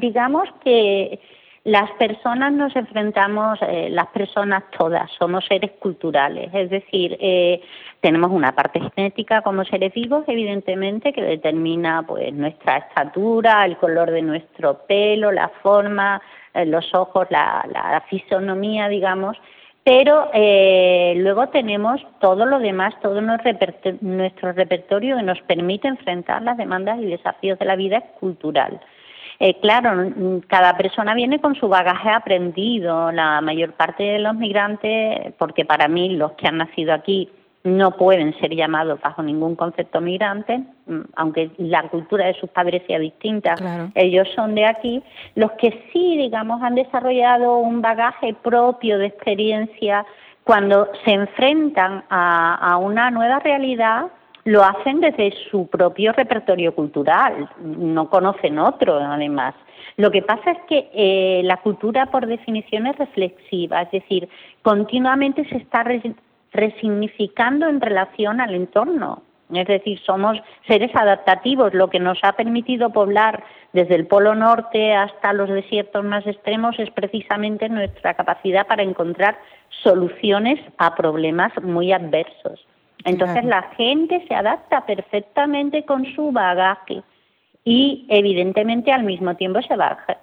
digamos 0.00 0.48
que 0.64 1.20
las 1.64 1.90
personas 1.92 2.52
nos 2.52 2.74
enfrentamos, 2.74 3.58
eh, 3.62 3.88
las 3.90 4.08
personas 4.08 4.64
todas, 4.76 5.08
somos 5.16 5.44
seres 5.44 5.70
culturales, 5.78 6.50
es 6.52 6.70
decir, 6.70 7.16
eh, 7.20 7.60
tenemos 8.00 8.32
una 8.32 8.52
parte 8.52 8.80
genética 8.80 9.42
como 9.42 9.64
seres 9.64 9.94
vivos, 9.94 10.24
evidentemente, 10.26 11.12
que 11.12 11.22
determina 11.22 12.02
pues 12.04 12.32
nuestra 12.32 12.78
estatura, 12.78 13.64
el 13.64 13.76
color 13.76 14.10
de 14.10 14.22
nuestro 14.22 14.78
pelo, 14.88 15.30
la 15.30 15.50
forma, 15.62 16.20
eh, 16.52 16.66
los 16.66 16.92
ojos, 16.94 17.28
la, 17.30 17.64
la 17.72 18.02
fisonomía, 18.10 18.88
digamos, 18.88 19.36
pero 19.84 20.30
eh, 20.32 21.14
luego 21.16 21.48
tenemos 21.48 22.00
todo 22.20 22.46
lo 22.46 22.60
demás, 22.60 22.94
todo 23.02 23.20
nuestro 23.20 24.52
repertorio 24.52 25.16
que 25.16 25.22
nos 25.22 25.40
permite 25.42 25.88
enfrentar 25.88 26.42
las 26.42 26.56
demandas 26.56 27.00
y 27.00 27.06
desafíos 27.06 27.58
de 27.58 27.64
la 27.64 27.76
vida 27.76 28.00
cultural. 28.20 28.80
Eh, 29.40 29.58
claro, 29.60 30.12
cada 30.46 30.76
persona 30.76 31.14
viene 31.14 31.40
con 31.40 31.56
su 31.56 31.68
bagaje 31.68 32.10
aprendido. 32.10 33.10
La 33.10 33.40
mayor 33.40 33.72
parte 33.72 34.04
de 34.04 34.18
los 34.20 34.36
migrantes, 34.36 35.32
porque 35.36 35.64
para 35.64 35.88
mí 35.88 36.10
los 36.10 36.32
que 36.32 36.46
han 36.46 36.58
nacido 36.58 36.92
aquí 36.94 37.28
no 37.64 37.92
pueden 37.96 38.36
ser 38.40 38.54
llamados 38.54 39.00
bajo 39.00 39.22
ningún 39.22 39.54
concepto 39.54 40.00
migrante, 40.00 40.64
mm, 40.86 41.00
aunque 41.14 41.50
la 41.58 41.88
cultura 41.88 42.26
de 42.26 42.34
sus 42.34 42.50
padres 42.50 42.82
sea 42.86 42.98
distinta, 42.98 43.54
ellos 43.94 44.28
son 44.34 44.54
de 44.54 44.66
aquí. 44.66 45.02
Los 45.36 45.52
que 45.52 45.70
sí, 45.92 46.16
digamos, 46.16 46.60
han 46.62 46.74
desarrollado 46.74 47.58
un 47.58 47.80
bagaje 47.80 48.34
propio 48.34 48.98
de 48.98 49.06
experiencia 49.06 50.04
cuando 50.44 50.88
se 51.04 51.12
enfrentan 51.12 52.04
a, 52.10 52.76
una 52.78 53.10
nueva 53.12 53.38
realidad, 53.38 54.06
lo 54.44 54.64
hacen 54.64 55.00
desde 55.00 55.32
su 55.50 55.68
propio 55.68 56.12
repertorio 56.12 56.74
cultural, 56.74 57.48
no 57.60 58.10
conocen 58.10 58.58
otro 58.58 58.96
además. 58.96 59.54
Lo 59.96 60.10
que 60.10 60.22
pasa 60.22 60.50
es 60.50 60.58
que 60.68 60.90
eh, 60.94 61.42
la 61.44 61.58
cultura 61.58 62.06
por 62.06 62.26
definición 62.26 62.88
es 62.88 62.98
reflexiva, 62.98 63.82
es 63.82 63.90
decir, 63.92 64.28
continuamente 64.62 65.44
se 65.48 65.58
está 65.58 65.84
resignificando 66.52 67.68
en 67.68 67.80
relación 67.80 68.40
al 68.40 68.54
entorno. 68.54 69.22
Es 69.52 69.66
decir, 69.66 70.00
somos 70.00 70.38
seres 70.66 70.90
adaptativos. 70.94 71.74
Lo 71.74 71.90
que 71.90 72.00
nos 72.00 72.18
ha 72.22 72.32
permitido 72.32 72.90
poblar 72.90 73.44
desde 73.72 73.96
el 73.96 74.06
Polo 74.06 74.34
Norte 74.34 74.94
hasta 74.94 75.32
los 75.32 75.48
desiertos 75.48 76.04
más 76.04 76.26
extremos 76.26 76.78
es 76.78 76.90
precisamente 76.90 77.68
nuestra 77.68 78.14
capacidad 78.14 78.66
para 78.66 78.82
encontrar 78.82 79.38
soluciones 79.82 80.58
a 80.78 80.94
problemas 80.94 81.52
muy 81.62 81.92
adversos. 81.92 82.66
Entonces 83.04 83.44
la 83.44 83.62
gente 83.76 84.24
se 84.28 84.34
adapta 84.34 84.86
perfectamente 84.86 85.84
con 85.84 86.06
su 86.14 86.30
bagaje 86.30 87.02
y 87.64 88.06
evidentemente 88.08 88.92
al 88.92 89.04
mismo 89.04 89.34
tiempo 89.36 89.58
ese 89.58 89.74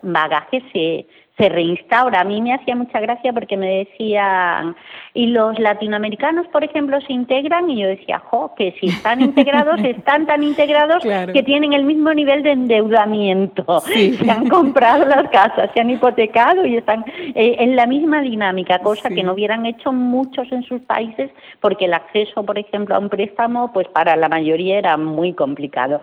bagaje 0.01 0.63
se, 0.73 1.07
se 1.39 1.47
reinstaura. 1.47 2.21
A 2.21 2.23
mí 2.25 2.41
me 2.41 2.53
hacía 2.53 2.75
mucha 2.75 2.99
gracia 2.99 3.31
porque 3.31 3.55
me 3.55 3.85
decían, 3.85 4.75
y 5.13 5.27
los 5.27 5.57
latinoamericanos, 5.57 6.47
por 6.47 6.63
ejemplo, 6.63 6.99
se 7.01 7.13
integran, 7.13 7.69
y 7.69 7.81
yo 7.81 7.87
decía, 7.87 8.19
jo, 8.19 8.53
que 8.55 8.75
si 8.79 8.87
están 8.87 9.21
integrados, 9.29 9.79
están 9.79 10.25
tan 10.25 10.43
integrados 10.43 11.01
que 11.01 11.43
tienen 11.43 11.73
el 11.73 11.85
mismo 11.85 12.13
nivel 12.13 12.43
de 12.43 12.51
endeudamiento. 12.51 13.65
Se 13.89 14.29
han 14.29 14.49
comprado 14.49 15.05
las 15.05 15.29
casas, 15.29 15.69
se 15.73 15.79
han 15.79 15.89
hipotecado 15.89 16.65
y 16.65 16.77
están 16.77 17.05
eh, 17.35 17.55
en 17.59 17.75
la 17.75 17.85
misma 17.85 18.21
dinámica, 18.21 18.79
cosa 18.79 19.09
que 19.09 19.23
no 19.23 19.33
hubieran 19.33 19.65
hecho 19.65 19.91
muchos 19.91 20.51
en 20.51 20.63
sus 20.63 20.81
países 20.81 21.31
porque 21.59 21.85
el 21.85 21.93
acceso, 21.93 22.43
por 22.43 22.57
ejemplo, 22.57 22.95
a 22.95 22.99
un 22.99 23.09
préstamo, 23.09 23.71
pues 23.71 23.87
para 23.87 24.15
la 24.15 24.29
mayoría 24.29 24.77
era 24.77 24.97
muy 24.97 25.33
complicado. 25.33 26.01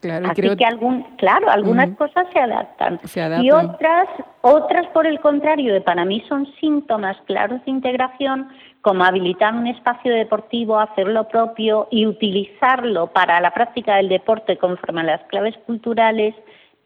Claro, 0.00 0.28
Así 0.30 0.56
que 0.56 0.64
algún, 0.64 1.02
claro, 1.16 1.50
algunas 1.50 1.90
cosas 1.96 2.26
se 2.32 2.38
adaptan. 2.38 3.00
y 3.42 3.50
otras, 3.50 4.08
otras 4.42 4.86
por 4.88 5.06
el 5.06 5.18
contrario, 5.18 5.82
para 5.82 6.04
mí 6.04 6.22
son 6.28 6.46
síntomas 6.60 7.16
claros 7.26 7.64
de 7.64 7.70
integración, 7.72 8.48
como 8.80 9.02
habilitar 9.02 9.54
un 9.54 9.66
espacio 9.66 10.14
deportivo, 10.14 10.78
hacer 10.78 11.08
lo 11.08 11.26
propio 11.26 11.88
y 11.90 12.06
utilizarlo 12.06 13.08
para 13.08 13.40
la 13.40 13.52
práctica 13.52 13.96
del 13.96 14.08
deporte 14.08 14.56
conforme 14.56 15.00
a 15.00 15.04
las 15.04 15.22
claves 15.24 15.56
culturales 15.66 16.34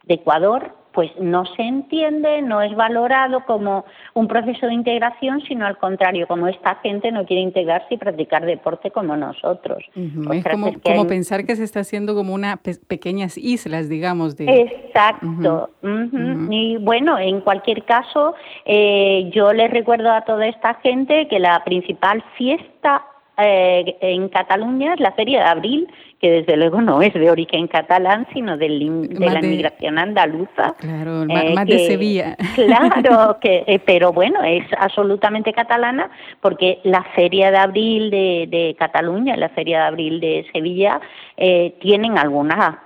de 0.04 0.14
Ecuador 0.14 0.81
pues 0.92 1.10
no 1.18 1.44
se 1.46 1.62
entiende, 1.62 2.42
no 2.42 2.62
es 2.62 2.74
valorado 2.76 3.44
como 3.46 3.84
un 4.14 4.28
proceso 4.28 4.66
de 4.66 4.74
integración, 4.74 5.40
sino 5.42 5.66
al 5.66 5.78
contrario, 5.78 6.26
como 6.26 6.48
esta 6.48 6.76
gente 6.76 7.10
no 7.12 7.24
quiere 7.24 7.42
integrarse 7.42 7.94
y 7.94 7.96
practicar 7.96 8.44
deporte 8.44 8.90
como 8.90 9.16
nosotros. 9.16 9.82
Es 9.94 10.44
como, 10.82 11.06
pensar 11.06 11.44
que 11.44 11.56
se 11.56 11.64
está 11.64 11.80
haciendo 11.80 12.14
como 12.14 12.34
unas 12.34 12.58
pequeñas 12.86 13.38
islas, 13.38 13.88
digamos. 13.88 14.36
De... 14.36 14.44
Exacto. 14.44 15.70
Y 16.50 16.76
bueno, 16.78 17.18
en 17.18 17.40
cualquier 17.40 17.84
caso, 17.84 18.34
eh, 18.64 19.30
yo 19.32 19.52
les 19.52 19.70
recuerdo 19.70 20.10
a 20.10 20.22
toda 20.22 20.46
esta 20.46 20.74
gente 20.74 21.28
que 21.28 21.38
la 21.38 21.62
principal 21.64 22.22
fiesta 22.36 23.02
eh, 23.44 23.96
en 24.00 24.28
Cataluña 24.28 24.94
es 24.94 25.00
la 25.00 25.12
Feria 25.12 25.40
de 25.40 25.48
Abril, 25.48 25.88
que 26.22 26.30
desde 26.30 26.56
luego 26.56 26.80
no 26.80 27.02
es 27.02 27.12
de 27.12 27.30
origen 27.32 27.66
catalán, 27.66 28.28
sino 28.32 28.56
de 28.56 28.68
la 28.68 29.40
inmigración 29.40 29.98
andaluza. 29.98 30.76
Claro, 30.78 31.26
más, 31.26 31.66
de 31.66 31.74
eh, 31.74 31.86
Sevilla. 31.86 32.36
Claro, 32.54 33.38
que, 33.40 33.64
eh, 33.66 33.80
pero 33.84 34.12
bueno, 34.12 34.40
es 34.44 34.64
absolutamente 34.78 35.52
catalana 35.52 36.10
porque 36.40 36.78
la 36.84 37.02
Feria 37.16 37.50
de 37.50 37.56
Abril 37.56 38.10
de, 38.10 38.46
de 38.48 38.76
Cataluña 38.78 39.34
y 39.34 39.40
la 39.40 39.48
Feria 39.48 39.80
de 39.80 39.84
Abril 39.84 40.20
de 40.20 40.46
Sevilla 40.52 41.00
eh, 41.36 41.74
tienen 41.80 42.16
algunas 42.16 42.76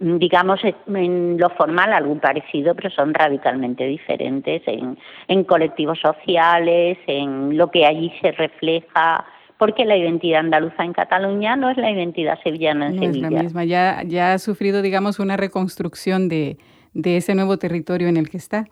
digamos, 0.00 0.60
en 0.62 1.38
lo 1.38 1.50
formal 1.50 1.92
algún 1.92 2.20
parecido, 2.20 2.72
pero 2.76 2.88
son 2.88 3.12
radicalmente 3.12 3.84
diferentes 3.84 4.62
en, 4.66 4.96
en 5.26 5.42
colectivos 5.42 5.98
sociales, 5.98 6.98
en 7.08 7.58
lo 7.58 7.68
que 7.72 7.84
allí 7.84 8.12
se 8.22 8.30
refleja 8.30 9.24
porque 9.58 9.84
la 9.84 9.96
identidad 9.96 10.40
andaluza 10.40 10.84
en 10.84 10.92
Cataluña 10.92 11.56
no 11.56 11.70
es 11.70 11.76
la 11.76 11.90
identidad 11.90 12.38
sevillana 12.42 12.86
en 12.86 12.98
Sevilla. 12.98 13.26
Es 13.26 13.32
la 13.32 13.42
misma, 13.42 13.64
ya, 13.64 14.02
ya 14.06 14.32
ha 14.32 14.38
sufrido, 14.38 14.82
digamos, 14.82 15.18
una 15.18 15.36
reconstrucción 15.36 16.28
de, 16.28 16.58
de 16.94 17.16
ese 17.16 17.34
nuevo 17.34 17.58
territorio 17.58 18.08
en 18.08 18.16
el 18.16 18.28
que 18.30 18.36
está. 18.36 18.66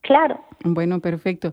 Claro. 0.00 0.40
Bueno, 0.64 1.00
perfecto. 1.00 1.52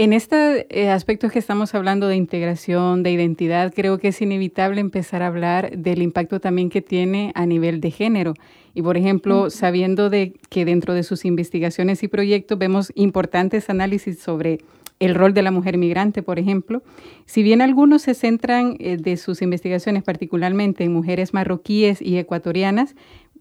En 0.00 0.12
este 0.12 0.66
eh, 0.70 0.90
aspecto 0.90 1.28
que 1.28 1.40
estamos 1.40 1.74
hablando 1.74 2.06
de 2.06 2.14
integración, 2.14 3.02
de 3.02 3.10
identidad, 3.10 3.72
creo 3.74 3.98
que 3.98 4.08
es 4.08 4.22
inevitable 4.22 4.80
empezar 4.80 5.22
a 5.22 5.26
hablar 5.26 5.76
del 5.76 6.02
impacto 6.02 6.38
también 6.38 6.70
que 6.70 6.82
tiene 6.82 7.32
a 7.34 7.46
nivel 7.46 7.80
de 7.80 7.90
género. 7.90 8.34
Y 8.74 8.82
por 8.82 8.96
ejemplo, 8.96 9.50
sabiendo 9.50 10.08
de 10.08 10.34
que 10.50 10.64
dentro 10.64 10.94
de 10.94 11.02
sus 11.02 11.24
investigaciones 11.24 12.04
y 12.04 12.08
proyectos 12.08 12.58
vemos 12.58 12.92
importantes 12.94 13.70
análisis 13.70 14.20
sobre 14.20 14.58
el 14.98 15.14
rol 15.14 15.34
de 15.34 15.42
la 15.42 15.50
mujer 15.50 15.78
migrante, 15.78 16.22
por 16.22 16.38
ejemplo. 16.38 16.82
Si 17.26 17.42
bien 17.42 17.60
algunos 17.60 18.02
se 18.02 18.14
centran 18.14 18.76
eh, 18.78 18.96
de 18.96 19.16
sus 19.16 19.42
investigaciones 19.42 20.02
particularmente 20.02 20.84
en 20.84 20.92
mujeres 20.92 21.34
marroquíes 21.34 22.02
y 22.02 22.18
ecuatorianas, 22.18 22.94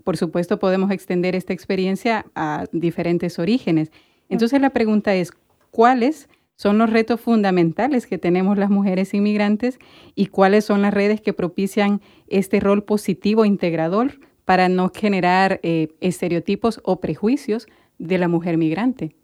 por 0.03 0.17
supuesto 0.17 0.59
podemos 0.59 0.91
extender 0.91 1.35
esta 1.35 1.53
experiencia 1.53 2.25
a 2.35 2.65
diferentes 2.71 3.39
orígenes. 3.39 3.91
Entonces 4.29 4.61
la 4.61 4.69
pregunta 4.69 5.15
es, 5.15 5.31
¿cuáles 5.71 6.29
son 6.55 6.77
los 6.77 6.89
retos 6.89 7.21
fundamentales 7.21 8.07
que 8.07 8.17
tenemos 8.17 8.57
las 8.57 8.69
mujeres 8.69 9.13
inmigrantes 9.13 9.77
y 10.15 10.27
cuáles 10.27 10.65
son 10.65 10.81
las 10.81 10.93
redes 10.93 11.21
que 11.21 11.33
propician 11.33 12.01
este 12.27 12.59
rol 12.59 12.83
positivo 12.83 13.45
integrador 13.45 14.19
para 14.43 14.69
no 14.69 14.91
generar 14.93 15.59
eh, 15.61 15.89
estereotipos 16.01 16.81
o 16.83 16.99
prejuicios 16.99 17.67
de 17.99 18.17
la 18.17 18.27
mujer 18.27 18.57
migrante? 18.57 19.15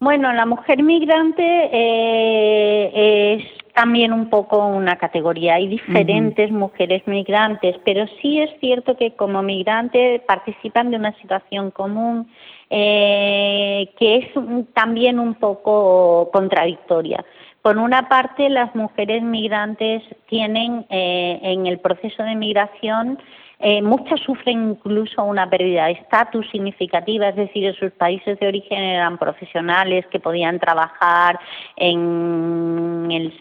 Bueno, 0.00 0.32
la 0.32 0.46
mujer 0.46 0.82
migrante 0.84 1.70
eh, 1.72 3.44
también 3.74 4.12
un 4.12 4.30
poco 4.30 4.64
una 4.66 4.96
categoría. 4.96 5.54
Hay 5.54 5.66
diferentes 5.66 6.52
mujeres 6.52 7.02
migrantes, 7.06 7.76
pero 7.84 8.06
sí 8.20 8.40
es 8.40 8.50
cierto 8.60 8.96
que 8.96 9.16
como 9.16 9.42
migrantes 9.42 10.20
participan 10.22 10.90
de 10.90 10.96
una 10.96 11.12
situación 11.20 11.72
común 11.72 12.28
eh, 12.70 13.88
que 13.98 14.16
es 14.16 14.28
también 14.74 15.18
un 15.18 15.34
poco 15.34 16.30
contradictoria. 16.32 17.24
Por 17.62 17.76
una 17.76 18.08
parte, 18.08 18.48
las 18.50 18.74
mujeres 18.76 19.22
migrantes 19.22 20.02
tienen 20.28 20.86
eh, 20.90 21.40
en 21.42 21.66
el 21.66 21.80
proceso 21.80 22.22
de 22.22 22.36
migración 22.36 23.18
eh, 23.60 23.82
muchas 23.82 24.20
sufren 24.20 24.70
incluso 24.70 25.24
una 25.24 25.50
pérdida 25.50 25.86
de 25.86 25.92
estatus 25.92 26.48
significativa, 26.50 27.28
es 27.28 27.36
decir, 27.36 27.64
en 27.64 27.74
sus 27.74 27.90
países 27.92 28.38
de 28.38 28.46
origen 28.46 28.78
eran 28.78 29.18
profesionales 29.18 30.06
que 30.06 30.20
podían 30.20 30.60
trabajar 30.60 31.40
en 31.76 33.08
el 33.10 33.32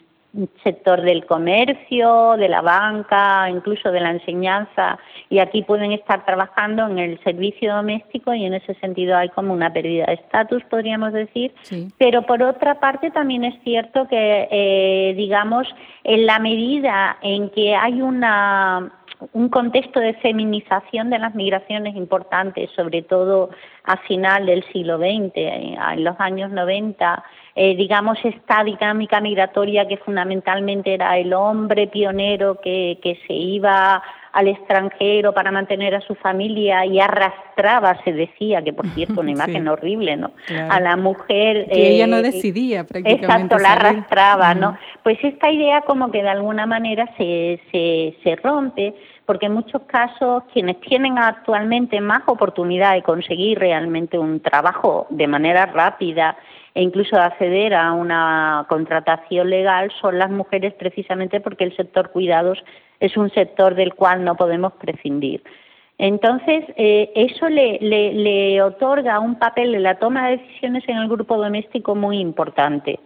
sector 0.63 1.01
del 1.01 1.25
comercio, 1.25 2.35
de 2.37 2.49
la 2.49 2.61
banca, 2.61 3.49
incluso 3.49 3.91
de 3.91 3.99
la 3.99 4.11
enseñanza, 4.11 4.99
y 5.29 5.39
aquí 5.39 5.63
pueden 5.63 5.91
estar 5.91 6.25
trabajando 6.25 6.85
en 6.87 6.99
el 6.99 7.19
servicio 7.23 7.75
doméstico 7.75 8.33
y 8.33 8.45
en 8.45 8.53
ese 8.53 8.73
sentido 8.75 9.17
hay 9.17 9.29
como 9.29 9.53
una 9.53 9.71
pérdida 9.71 10.05
de 10.05 10.13
estatus, 10.13 10.63
podríamos 10.65 11.13
decir. 11.13 11.53
Pero 11.97 12.23
por 12.23 12.43
otra 12.43 12.79
parte 12.79 13.09
también 13.11 13.45
es 13.45 13.55
cierto 13.63 14.07
que, 14.07 14.47
eh, 14.51 15.13
digamos, 15.15 15.67
en 16.03 16.25
la 16.25 16.39
medida 16.39 17.17
en 17.21 17.49
que 17.49 17.75
hay 17.75 18.01
una 18.01 18.91
un 19.33 19.49
contexto 19.49 19.99
de 19.99 20.13
feminización 20.15 21.09
de 21.09 21.19
las 21.19 21.33
migraciones 21.33 21.95
importantes, 21.95 22.69
sobre 22.75 23.01
todo 23.01 23.49
a 23.83 23.97
final 23.97 24.45
del 24.45 24.63
siglo 24.71 24.97
XX, 24.97 25.31
en 25.35 26.03
los 26.03 26.19
años 26.19 26.51
90, 26.51 27.23
eh, 27.55 27.75
digamos, 27.75 28.17
esta 28.23 28.63
dinámica 28.63 29.19
migratoria 29.19 29.87
que 29.87 29.97
fundamentalmente 29.97 30.93
era 30.93 31.17
el 31.17 31.33
hombre 31.33 31.87
pionero 31.87 32.59
que, 32.61 32.99
que 33.01 33.19
se 33.25 33.33
iba 33.33 34.03
al 34.31 34.47
extranjero 34.47 35.33
para 35.33 35.51
mantener 35.51 35.95
a 35.95 36.01
su 36.01 36.15
familia 36.15 36.85
y 36.85 36.99
arrastraba, 36.99 38.01
se 38.03 38.13
decía, 38.13 38.61
que 38.61 38.73
por 38.73 38.87
cierto, 38.95 39.21
una 39.21 39.31
imagen 39.31 39.67
horrible, 39.67 40.17
¿no? 40.17 40.31
A 40.69 40.79
la 40.79 40.95
mujer. 40.95 41.67
Que 41.71 41.89
ella 41.89 42.07
no 42.07 42.17
eh, 42.17 42.23
decidía 42.23 42.83
prácticamente. 42.83 43.25
Exacto, 43.25 43.57
la 43.59 43.73
arrastraba, 43.73 44.53
¿no? 44.55 44.77
Pues 45.03 45.17
esta 45.23 45.51
idea 45.51 45.81
como 45.81 46.11
que 46.11 46.21
de 46.21 46.29
alguna 46.29 46.65
manera 46.65 47.07
se, 47.17 47.59
se, 47.71 48.15
se 48.23 48.35
rompe 48.37 48.93
porque 49.27 49.47
en 49.47 49.53
muchos 49.53 49.81
casos 49.83 50.43
quienes 50.53 50.79
tienen 50.79 51.17
actualmente 51.17 51.99
más 51.99 52.23
oportunidad 52.27 52.93
de 52.93 53.03
conseguir 53.03 53.59
realmente 53.59 54.17
un 54.17 54.39
trabajo 54.39 55.05
de 55.09 55.27
manera 55.27 55.65
rápida 55.65 56.37
e 56.73 56.81
incluso 56.81 57.17
acceder 57.17 57.73
a 57.73 57.91
una 57.91 58.65
contratación 58.69 59.49
legal 59.49 59.91
son 59.99 60.17
las 60.17 60.31
mujeres 60.31 60.73
precisamente 60.75 61.41
porque 61.41 61.65
el 61.65 61.75
sector 61.75 62.11
cuidados 62.11 62.63
es 62.99 63.15
un 63.17 63.29
sector 63.31 63.75
del 63.75 63.93
cual 63.93 64.23
no 64.23 64.35
podemos 64.35 64.73
prescindir. 64.73 65.43
Entonces, 65.99 66.63
eh, 66.75 67.11
eso 67.15 67.49
le, 67.49 67.79
le, 67.79 68.61
otorga 68.61 69.19
un 69.19 69.39
papel 69.39 69.73
en 69.73 69.83
la 69.83 69.97
toma 69.97 70.29
de 70.29 70.37
decisiones 70.37 70.83
en 70.87 70.97
el 70.97 71.09
grupo 71.09 71.37
doméstico 71.37 71.95
muy 71.95 72.19
importante. 72.19 72.99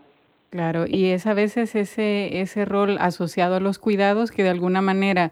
Claro, 0.49 0.83
y 0.85 1.11
es 1.11 1.25
a 1.25 1.33
veces 1.33 1.75
ese, 1.75 2.41
ese 2.41 2.65
rol 2.65 2.97
asociado 2.99 3.55
a 3.55 3.61
los 3.61 3.79
cuidados 3.79 4.31
que 4.31 4.43
de 4.43 4.49
alguna 4.49 4.81
manera 4.81 5.31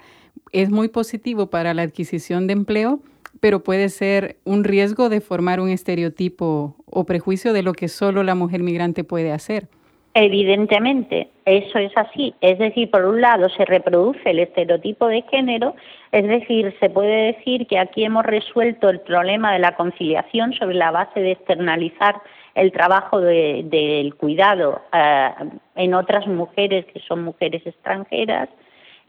es 0.53 0.69
muy 0.69 0.87
positivo 0.87 1.47
para 1.47 1.73
la 1.73 1.81
adquisición 1.81 2.47
de 2.47 2.53
empleo, 2.53 2.99
pero 3.41 3.61
puede 3.61 3.89
ser 3.89 4.37
un 4.45 4.63
riesgo 4.63 5.09
de 5.09 5.19
formar 5.19 5.59
un 5.59 5.69
estereotipo 5.69 6.75
o 6.85 7.05
prejuicio 7.05 7.51
de 7.51 7.63
lo 7.63 7.73
que 7.73 7.89
solo 7.89 8.23
la 8.23 8.35
mujer 8.35 8.63
migrante 8.63 9.03
puede 9.03 9.33
hacer. 9.33 9.67
Evidentemente, 10.13 11.29
eso 11.57 11.79
es 11.79 11.91
así. 11.95 12.33
Es 12.41 12.59
decir, 12.59 12.89
por 12.91 13.05
un 13.05 13.21
lado 13.21 13.49
se 13.49 13.65
reproduce 13.65 14.29
el 14.29 14.39
estereotipo 14.39 15.07
de 15.07 15.23
género, 15.23 15.75
es 16.12 16.27
decir, 16.27 16.75
se 16.79 16.89
puede 16.89 17.33
decir 17.33 17.67
que 17.67 17.79
aquí 17.79 18.03
hemos 18.03 18.25
resuelto 18.25 18.89
el 18.89 18.99
problema 19.01 19.53
de 19.53 19.59
la 19.59 19.75
conciliación 19.75 20.53
sobre 20.53 20.75
la 20.75 20.91
base 20.91 21.19
de 21.19 21.31
externalizar 21.31 22.21
el 22.55 22.71
trabajo 22.71 23.19
del 23.19 24.15
cuidado 24.15 24.81
eh, 24.93 25.29
en 25.75 25.93
otras 25.93 26.27
mujeres 26.27 26.85
que 26.85 26.99
son 26.99 27.23
mujeres 27.23 27.65
extranjeras 27.65 28.49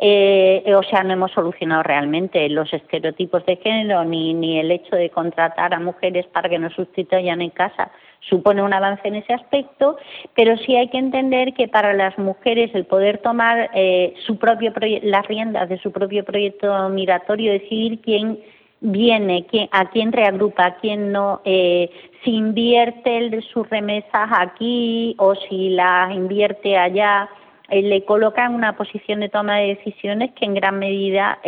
eh, 0.02 0.74
o 0.74 0.82
sea, 0.82 1.04
no 1.04 1.12
hemos 1.12 1.30
solucionado 1.32 1.82
realmente 1.82 2.48
los 2.48 2.72
estereotipos 2.72 3.44
de 3.44 3.56
género 3.56 4.02
ni, 4.02 4.32
ni 4.32 4.58
el 4.58 4.70
hecho 4.70 4.96
de 4.96 5.10
contratar 5.10 5.74
a 5.74 5.78
mujeres 5.78 6.26
para 6.28 6.48
que 6.48 6.58
nos 6.58 6.72
sustituyan 6.72 7.42
en 7.42 7.50
casa 7.50 7.90
supone 8.20 8.62
un 8.62 8.72
avance 8.72 9.06
en 9.08 9.16
ese 9.16 9.32
aspecto, 9.32 9.96
pero 10.34 10.56
sí 10.58 10.76
hay 10.76 10.88
que 10.88 10.98
entender 10.98 11.54
que 11.54 11.68
para 11.68 11.92
las 11.94 12.18
mujeres 12.18 12.70
el 12.74 12.84
poder 12.84 13.18
tomar 13.18 13.70
eh, 13.74 14.14
su 14.26 14.38
propio 14.38 14.72
las 15.02 15.26
riendas 15.26 15.68
de 15.68 15.78
su 15.78 15.90
propio 15.90 16.24
proyecto 16.24 16.88
migratorio, 16.90 17.52
decidir 17.52 18.00
quién 18.00 18.38
viene, 18.80 19.46
quién, 19.46 19.68
a 19.72 19.90
quién 19.90 20.12
reagrupa, 20.12 20.66
a 20.66 20.74
quién 20.76 21.12
no, 21.12 21.40
eh, 21.44 21.90
si 22.24 22.34
invierte 22.34 23.16
el 23.16 23.30
de 23.30 23.42
sus 23.42 23.68
remesas 23.68 24.30
aquí 24.30 25.14
o 25.18 25.34
si 25.34 25.70
las 25.70 26.12
invierte 26.14 26.76
allá, 26.76 27.28
eh, 27.68 27.82
le 27.82 28.04
coloca 28.04 28.44
en 28.44 28.54
una 28.54 28.76
posición 28.76 29.20
de 29.20 29.28
toma 29.28 29.58
de 29.58 29.76
decisiones 29.76 30.32
que 30.32 30.44
en 30.44 30.54
gran 30.54 30.78
medida 30.78 31.38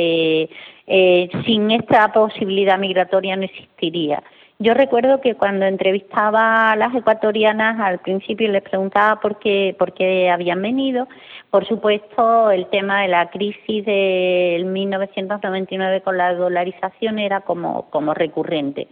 sin 1.44 1.70
esta 1.70 2.12
posibilidad 2.12 2.78
migratoria 2.78 3.37
no 3.37 3.44
existiría. 3.44 4.22
Yo 4.62 4.75
recuerdo 4.75 5.20
que 5.20 5.35
cuando 5.35 5.66
entrevistaba 5.66 6.70
a 6.70 6.77
las 6.77 6.94
ecuatorianas 6.94 7.81
al 7.81 7.98
principio 7.98 8.48
les 8.48 8.62
preguntaba 8.62 9.20
por 9.20 9.40
qué, 9.40 9.75
por 9.77 9.92
qué 9.92 10.31
habían 10.31 10.62
venido. 10.62 11.09
Por 11.51 11.66
supuesto, 11.66 12.48
el 12.53 12.68
tema 12.68 13.03
de 13.03 13.09
la 13.09 13.29
crisis 13.29 13.85
del 13.85 14.66
1999 14.66 16.03
con 16.03 16.16
la 16.16 16.33
dolarización 16.35 17.18
era 17.18 17.40
como, 17.40 17.90
como 17.90 18.14
recurrente. 18.14 18.87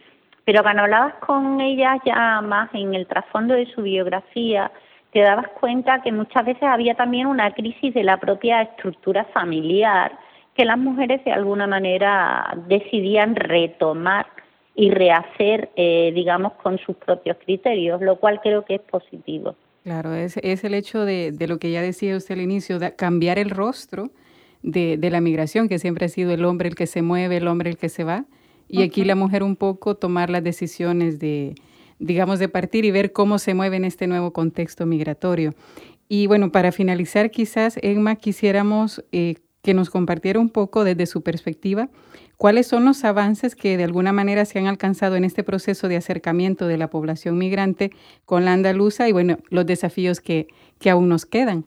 Pero 0.45 0.65
cuando 0.65 0.83
hablabas 0.83 1.15
con 1.25 1.61
ellas 1.61 2.01
ya 2.05 2.41
más 2.41 2.69
en 2.75 2.93
el 2.97 3.07
trasfondo 3.07 3.55
de 3.55 3.67
su 3.67 3.83
biografía, 3.83 4.73
te 5.13 5.21
dabas 5.21 5.51
cuenta 5.61 6.03
que 6.03 6.11
muchas 6.11 6.47
veces 6.47 6.65
había 6.65 6.97
también 6.97 7.29
una 7.29 7.53
crisis 7.53 7.95
de 7.95 8.03
la 8.03 8.17
propia 8.17 8.63
estructura 8.63 9.23
familiar 9.27 10.19
que 10.57 10.65
las 10.65 10.79
mujeres 10.79 11.25
de 11.25 11.31
alguna 11.31 11.69
manera 11.69 12.57
decidían 12.67 13.37
retomar 13.37 14.27
y 14.81 14.89
rehacer, 14.89 15.69
eh, 15.77 16.11
digamos, 16.15 16.55
con 16.55 16.79
sus 16.79 16.97
propios 16.97 17.37
criterios, 17.45 18.01
lo 18.01 18.19
cual 18.19 18.41
creo 18.43 18.65
que 18.65 18.77
es 18.77 18.81
positivo. 18.81 19.55
Claro, 19.85 20.15
es, 20.15 20.39
es 20.39 20.65
el 20.65 20.73
hecho 20.73 21.05
de, 21.05 21.33
de, 21.33 21.49
lo 21.49 21.59
que 21.59 21.71
ya 21.71 21.83
decía 21.83 22.17
usted 22.17 22.37
al 22.37 22.41
inicio, 22.41 22.79
de 22.79 22.95
cambiar 22.97 23.39
el 23.39 23.51
rostro 23.51 24.09
de, 24.63 24.97
de, 24.97 25.11
la 25.11 25.21
migración, 25.21 25.69
que 25.69 25.79
siempre 25.79 26.07
ha 26.07 26.09
sido 26.09 26.33
el 26.33 26.47
hombre 26.47 26.67
el 26.67 26.77
que 26.77 26.87
se 26.87 27.03
mueve, 27.03 27.37
el 27.37 27.49
hombre 27.49 27.69
el 27.69 27.77
que 27.77 27.91
se 27.91 28.05
va, 28.05 28.25
y 28.69 28.81
aquí 28.83 29.05
la 29.05 29.17
mujer 29.17 29.43
un 29.43 29.55
poco 29.55 29.97
tomar 29.97 30.31
las 30.31 30.43
decisiones 30.43 31.19
de, 31.19 31.57
digamos, 31.99 32.39
de 32.39 32.49
partir 32.49 32.87
y 32.87 32.91
ver 32.91 33.13
cómo 33.13 33.39
se 33.39 33.53
mueve 33.53 33.77
en 33.77 33.85
este 33.85 34.07
nuevo 34.07 34.33
contexto 34.33 34.87
migratorio. 34.87 35.53
Y 36.09 36.27
bueno, 36.27 36.53
para 36.53 36.73
finalizar, 36.73 37.31
quizás, 37.31 37.79
Emma, 37.83 38.17
quisiéramos 38.17 39.05
eh, 39.13 39.35
que 39.61 39.75
nos 39.75 39.91
compartiera 39.91 40.41
un 40.41 40.49
poco 40.49 40.85
desde 40.85 41.05
su 41.05 41.23
perspectiva 41.23 41.91
cuáles 42.41 42.67
son 42.67 42.87
los 42.87 43.05
avances 43.05 43.55
que 43.55 43.77
de 43.77 43.85
alguna 43.85 44.13
manera 44.13 44.47
se 44.47 44.59
han 44.59 44.67
alcanzado 44.67 45.15
en 45.15 45.25
este 45.25 45.45
proceso 45.45 45.89
de 45.89 45.99
acercamiento 45.99 46.69
de 46.69 46.79
la 46.79 46.89
población 46.89 47.37
migrante 47.37 47.91
con 48.25 48.47
la 48.47 48.55
andaluza 48.55 49.07
y 49.07 49.13
bueno, 49.13 49.37
los 49.51 49.67
desafíos 49.67 50.23
que, 50.23 50.47
que 50.81 50.89
aún 50.89 51.11
nos 51.11 51.27
quedan. 51.27 51.67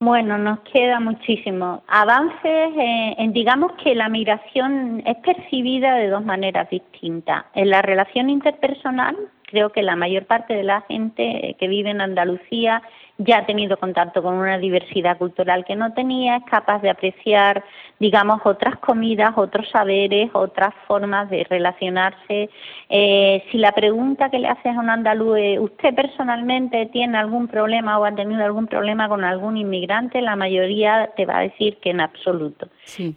Bueno, 0.00 0.36
nos 0.36 0.60
queda 0.70 1.00
muchísimo. 1.00 1.82
Avances, 1.88 2.76
eh, 2.76 3.14
en, 3.16 3.32
digamos 3.32 3.72
que 3.82 3.94
la 3.94 4.10
migración 4.10 5.02
es 5.06 5.16
percibida 5.16 5.94
de 5.94 6.08
dos 6.08 6.22
maneras 6.26 6.68
distintas. 6.68 7.46
En 7.54 7.70
la 7.70 7.80
relación 7.80 8.28
interpersonal, 8.28 9.16
creo 9.50 9.70
que 9.70 9.82
la 9.82 9.96
mayor 9.96 10.26
parte 10.26 10.54
de 10.54 10.62
la 10.62 10.82
gente 10.82 11.56
que 11.58 11.68
vive 11.68 11.90
en 11.90 12.00
Andalucía 12.00 12.82
ya 13.18 13.38
ha 13.38 13.46
tenido 13.46 13.76
contacto 13.76 14.22
con 14.22 14.34
una 14.34 14.58
diversidad 14.58 15.18
cultural 15.18 15.64
que 15.64 15.74
no 15.74 15.92
tenía, 15.92 16.36
es 16.36 16.44
capaz 16.44 16.80
de 16.82 16.90
apreciar, 16.90 17.64
digamos, 17.98 18.40
otras 18.44 18.78
comidas, 18.78 19.32
otros 19.36 19.68
saberes, 19.70 20.30
otras 20.34 20.72
formas 20.86 21.28
de 21.28 21.44
relacionarse. 21.50 22.48
Eh, 22.88 23.44
si 23.50 23.58
la 23.58 23.72
pregunta 23.72 24.30
que 24.30 24.38
le 24.38 24.48
haces 24.48 24.76
a 24.76 24.80
un 24.80 24.88
andaluz 24.88 25.36
es, 25.38 25.58
¿usted 25.58 25.94
personalmente 25.94 26.86
tiene 26.86 27.18
algún 27.18 27.48
problema 27.48 27.98
o 27.98 28.04
ha 28.04 28.14
tenido 28.14 28.44
algún 28.44 28.68
problema 28.68 29.08
con 29.08 29.24
algún 29.24 29.56
inmigrante? 29.56 30.22
La 30.22 30.36
mayoría 30.36 31.10
te 31.16 31.26
va 31.26 31.38
a 31.38 31.42
decir 31.42 31.78
que 31.78 31.90
en 31.90 32.00
absoluto. 32.00 32.68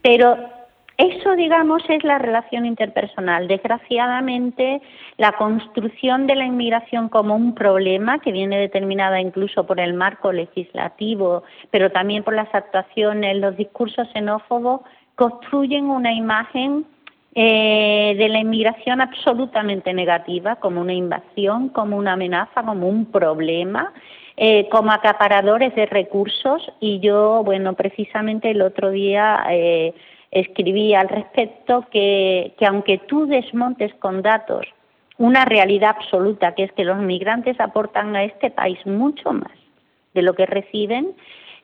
Pero 0.02 0.61
eso, 1.02 1.36
digamos, 1.36 1.82
es 1.90 2.04
la 2.04 2.20
relación 2.20 2.66
interpersonal. 2.66 3.48
Desgraciadamente, 3.48 4.82
la 5.18 5.32
construcción 5.34 6.28
de 6.28 6.36
la 6.36 6.46
inmigración 6.46 7.10
como 7.10 7.36
un 7.36 7.56
problema, 7.56 8.20
que 8.20 8.32
viene 8.32 8.60
determinada 8.60 9.20
incluso 9.20 9.66
por 9.66 9.80
el 9.80 9.94
marco 9.94 10.32
legislativo, 10.32 11.44
pero 11.72 11.92
también 11.92 12.24
por 12.24 12.36
las 12.36 12.54
actuaciones, 12.54 13.38
los 13.38 13.58
discursos 13.58 14.08
xenófobos, 14.14 14.82
construyen 15.16 15.86
una 15.86 16.14
imagen 16.14 16.86
eh, 17.34 18.14
de 18.18 18.30
la 18.30 18.40
inmigración 18.40 19.02
absolutamente 19.02 19.94
negativa, 19.94 20.58
como 20.58 20.82
una 20.82 20.94
invasión, 20.94 21.70
como 21.70 21.98
una 21.98 22.14
amenaza, 22.14 22.62
como 22.64 22.88
un 22.88 23.06
problema, 23.06 23.94
eh, 24.38 24.68
como 24.70 24.92
acaparadores 24.92 25.74
de 25.76 25.86
recursos 25.86 26.72
y 26.80 27.00
yo, 27.00 27.42
bueno, 27.44 27.74
precisamente 27.74 28.52
el 28.52 28.62
otro 28.62 28.92
día 28.92 29.46
eh, 29.50 29.94
escribí 30.32 30.94
al 30.94 31.10
respecto 31.10 31.86
que, 31.92 32.54
que 32.58 32.66
aunque 32.66 32.98
tú 32.98 33.26
desmontes 33.28 33.94
con 33.96 34.22
datos 34.22 34.66
una 35.18 35.46
realidad 35.46 35.96
absoluta, 36.00 36.56
que 36.56 36.64
es 36.64 36.72
que 36.72 36.84
los 36.84 36.98
migrantes 36.98 37.60
aportan 37.60 38.16
a 38.16 38.24
este 38.24 38.50
país 38.50 38.80
mucho 38.86 39.34
más 39.34 39.52
de 40.14 40.24
lo 40.24 40.34
que 40.34 40.46
reciben, 40.46 41.14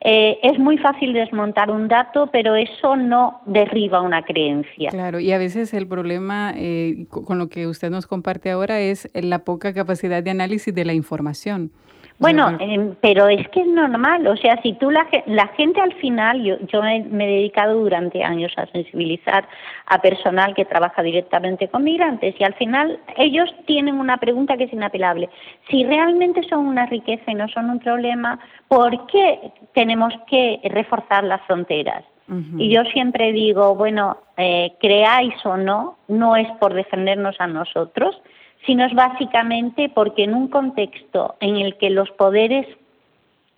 eh, 0.02 0.38
es 0.44 0.60
muy 0.60 0.78
fácil 0.78 1.14
desmontar 1.14 1.72
un 1.72 1.88
dato, 1.88 2.28
pero 2.32 2.56
eso 2.56 2.96
no 2.96 3.42
derriba 3.48 4.02
una 4.02 4.22
creencia. 4.22 4.92
Claro, 4.92 5.20
y 5.20 5.32
a 5.32 5.40
veces 5.40 5.74
el 5.74 5.88
problema 5.88 6.54
eh, 6.56 7.08
con 7.10 7.40
lo 7.40 7.50
que 7.50 7.66
usted 7.66 7.90
nos 7.90 8.06
comparte 8.06 8.52
ahora 8.52 8.80
es 8.80 9.10
la 9.16 9.40
poca 9.40 9.74
capacidad 9.74 10.22
de 10.22 10.30
análisis 10.30 10.74
de 10.74 10.86
la 10.86 10.94
información. 10.94 11.72
Bueno, 12.20 12.58
em, 12.60 12.96
pero 13.00 13.28
es 13.28 13.48
que 13.50 13.62
es 13.62 13.68
normal, 13.68 14.26
o 14.26 14.36
sea, 14.38 14.60
si 14.64 14.74
tú 14.74 14.90
la, 14.90 15.08
la 15.28 15.48
gente 15.50 15.80
al 15.80 15.94
final, 15.94 16.44
yo, 16.44 16.58
yo 16.68 16.82
me, 16.82 16.98
he 16.98 17.28
dedicado 17.28 17.80
durante 17.80 18.24
años 18.24 18.52
a 18.58 18.66
sensibilizar 18.68 19.48
a 19.86 20.02
personal 20.02 20.56
que 20.56 20.66
trabaja 20.66 21.04
directamente 21.04 21.68
con 21.68 21.84
migrantes 21.84 22.34
y 22.40 22.44
al 22.44 22.56
final 22.56 23.00
ellos 23.18 23.54
tienen 23.68 24.00
una 24.00 24.18
pregunta 24.18 24.58
que 24.58 24.64
es 24.64 24.74
inapelable. 24.74 25.30
Si 25.70 25.84
realmente 25.84 26.42
son 26.50 26.66
una 26.66 26.88
riqueza 26.88 27.32
y 27.32 27.36
no 27.36 27.48
son 27.50 27.70
un 27.70 27.80
problema, 27.80 28.40
¿por 28.68 29.06
qué 29.06 29.52
tenemos 29.74 30.12
que 30.28 30.60
reforzar 30.64 31.24
las 31.24 31.42
fronteras? 31.44 32.04
Y 32.58 32.70
yo 32.70 32.84
siempre 32.92 33.32
digo, 33.32 33.74
bueno, 33.76 34.18
eh, 34.36 34.74
creáis 34.82 35.34
o 35.46 35.56
no, 35.56 35.98
no 36.10 36.36
es 36.36 36.50
por 36.60 36.74
defendernos 36.74 37.38
a 37.40 37.48
nosotros, 37.48 38.22
sino 38.68 38.86
es 38.86 38.94
básicamente 38.94 39.90
porque 39.90 40.26
en 40.26 40.36
un 40.36 40.50
contexto 40.50 41.36
en 41.40 41.56
el 41.56 41.76
que 41.78 41.90
los 41.90 42.12
poderes 42.12 42.68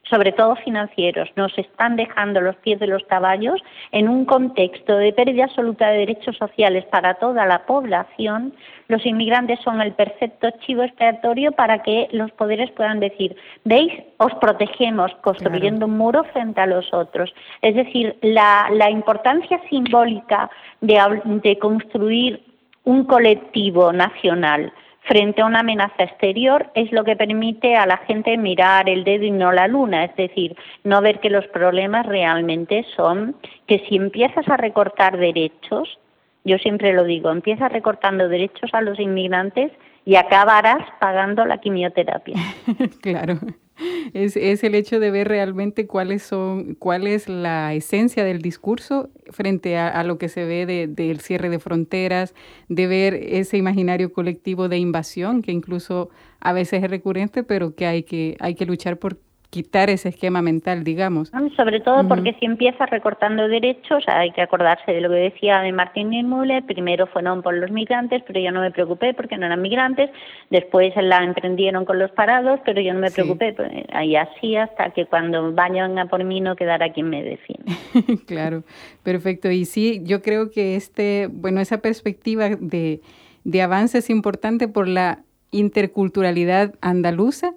sobre 0.09 0.31
todo 0.31 0.55
financieros, 0.55 1.29
nos 1.35 1.55
están 1.57 1.95
dejando 1.95 2.41
los 2.41 2.55
pies 2.57 2.79
de 2.79 2.87
los 2.87 3.03
caballos 3.03 3.61
en 3.91 4.09
un 4.09 4.25
contexto 4.25 4.97
de 4.97 5.13
pérdida 5.13 5.43
absoluta 5.43 5.89
de 5.89 5.99
derechos 5.99 6.35
sociales 6.37 6.85
para 6.85 7.15
toda 7.15 7.45
la 7.45 7.65
población, 7.65 8.53
los 8.87 9.05
inmigrantes 9.05 9.59
son 9.59 9.81
el 9.81 9.93
perfecto 9.93 10.49
chivo 10.65 10.81
expiatorio 10.81 11.51
para 11.51 11.83
que 11.83 12.07
los 12.11 12.31
poderes 12.31 12.71
puedan 12.71 12.99
decir, 12.99 13.35
veis, 13.65 13.93
os 14.17 14.33
protegemos 14.35 15.13
construyendo 15.21 15.85
un 15.85 15.97
muro 15.97 16.23
frente 16.33 16.59
a 16.61 16.65
los 16.65 16.91
otros. 16.91 17.31
Es 17.61 17.75
decir, 17.75 18.17
la, 18.21 18.89
importancia 18.89 19.61
simbólica 19.69 20.49
de 20.81 21.59
construir 21.59 22.43
un 22.83 23.03
colectivo 23.03 23.93
nacional 23.93 24.73
frente 25.09 25.41
a 25.41 25.45
una 25.47 25.61
amenaza 25.61 26.03
exterior 26.03 26.69
es 26.75 26.91
lo 26.91 27.03
que 27.03 27.15
permite 27.15 27.75
a 27.75 27.87
la 27.87 27.97
gente 27.97 28.37
mirar 28.37 28.87
el 28.87 29.03
dedo 29.03 29.25
y 29.25 29.31
no 29.31 29.51
la 29.51 29.67
luna, 29.67 30.05
es 30.05 30.15
decir, 30.15 30.55
no 30.83 31.01
ver 31.01 31.19
que 31.19 31.31
los 31.31 31.47
problemas 31.47 32.05
realmente 32.05 32.85
son 32.95 33.35
que 33.65 33.83
si 33.89 33.95
empiezas 33.95 34.47
a 34.47 34.55
recortar 34.55 35.17
derechos, 35.17 35.97
yo 36.45 36.59
siempre 36.59 36.93
lo 36.93 37.05
digo, 37.05 37.31
empiezas 37.31 37.71
recortando 37.71 38.29
derechos 38.29 38.69
a 38.71 38.81
los 38.81 38.99
inmigrantes 38.99 39.71
y 40.05 40.15
acabarás 40.15 40.87
pagando 40.99 41.43
la 41.43 41.57
quimioterapia. 41.57 42.35
claro. 43.01 43.39
Es, 44.13 44.35
es, 44.35 44.63
el 44.63 44.75
hecho 44.75 44.99
de 44.99 45.11
ver 45.11 45.27
realmente 45.27 45.87
cuáles 45.87 46.23
son, 46.23 46.75
cuál 46.75 47.07
es 47.07 47.29
la 47.29 47.73
esencia 47.73 48.23
del 48.23 48.41
discurso 48.41 49.09
frente 49.29 49.77
a, 49.77 50.03
lo 50.03 50.17
que 50.17 50.29
se 50.29 50.45
ve 50.45 50.87
del 50.87 51.19
cierre 51.19 51.49
de 51.49 51.59
fronteras, 51.59 52.33
de 52.67 52.87
ver 52.87 53.13
ese 53.13 53.57
imaginario 53.57 54.11
colectivo 54.11 54.67
de 54.67 54.77
invasión 54.77 55.41
que 55.41 55.51
incluso 55.51 56.09
a 56.39 56.53
veces 56.53 56.83
es 56.83 56.89
recurrente, 56.89 57.43
pero 57.43 57.75
que 57.75 57.85
hay 57.85 58.03
que, 58.03 58.35
hay 58.39 58.55
que 58.55 58.65
luchar 58.65 58.97
por 58.97 59.19
quitar 59.49 59.89
ese 59.89 60.09
esquema 60.09 60.41
mental, 60.41 60.83
digamos. 60.83 61.31
Sobre 61.55 61.79
todo 61.79 62.07
porque 62.07 62.35
si 62.39 62.45
empieza 62.45 62.85
recortando 62.85 63.47
derechos, 63.47 64.03
hay 64.07 64.31
que 64.31 64.41
acordarse 64.41 64.91
de 64.91 65.01
lo 65.01 65.09
que 65.09 65.15
decía 65.15 65.61
de 65.61 65.71
Martín 65.71 66.11
Niemöller, 66.11 66.63
primero 66.65 67.07
fueron 67.07 67.41
por 67.41 67.55
los 67.55 67.71
migrantes, 67.71 68.21
pero 68.27 68.39
yo 68.39 68.51
no 68.51 68.61
me 68.61 68.69
preocupé 68.69 69.15
porque 69.15 69.37
no 69.37 69.47
eran 69.47 69.61
migrantes, 69.61 70.11
después 70.51 70.93
la 70.95 71.23
emprendieron 71.23 71.85
con 71.85 71.97
los 71.97 72.11
parados, 72.11 72.59
pero 72.63 72.79
yo 72.79 72.93
no 72.93 72.99
me 72.99 73.09
preocupé, 73.09 73.53
pues, 73.53 73.71
ahí 73.91 74.15
así 74.15 74.55
hasta 74.55 74.91
que 74.91 75.07
cuando 75.07 75.51
vayan 75.51 75.97
a 75.97 76.05
por 76.05 76.23
mí 76.23 76.41
no 76.41 76.55
quedará 76.55 76.93
quien 76.93 77.09
me 77.09 77.23
defienda. 77.23 77.73
claro, 78.27 78.63
perfecto. 79.01 79.49
Y 79.49 79.65
sí, 79.65 80.01
yo 80.03 80.21
creo 80.21 80.51
que 80.51 80.75
este, 80.75 81.27
bueno, 81.31 81.59
esa 81.59 81.79
perspectiva 81.79 82.49
de, 82.49 83.01
de 83.43 83.61
avance 83.63 83.97
es 83.97 84.11
importante 84.11 84.67
por 84.67 84.87
la 84.87 85.23
interculturalidad 85.51 86.75
andaluza, 86.81 87.55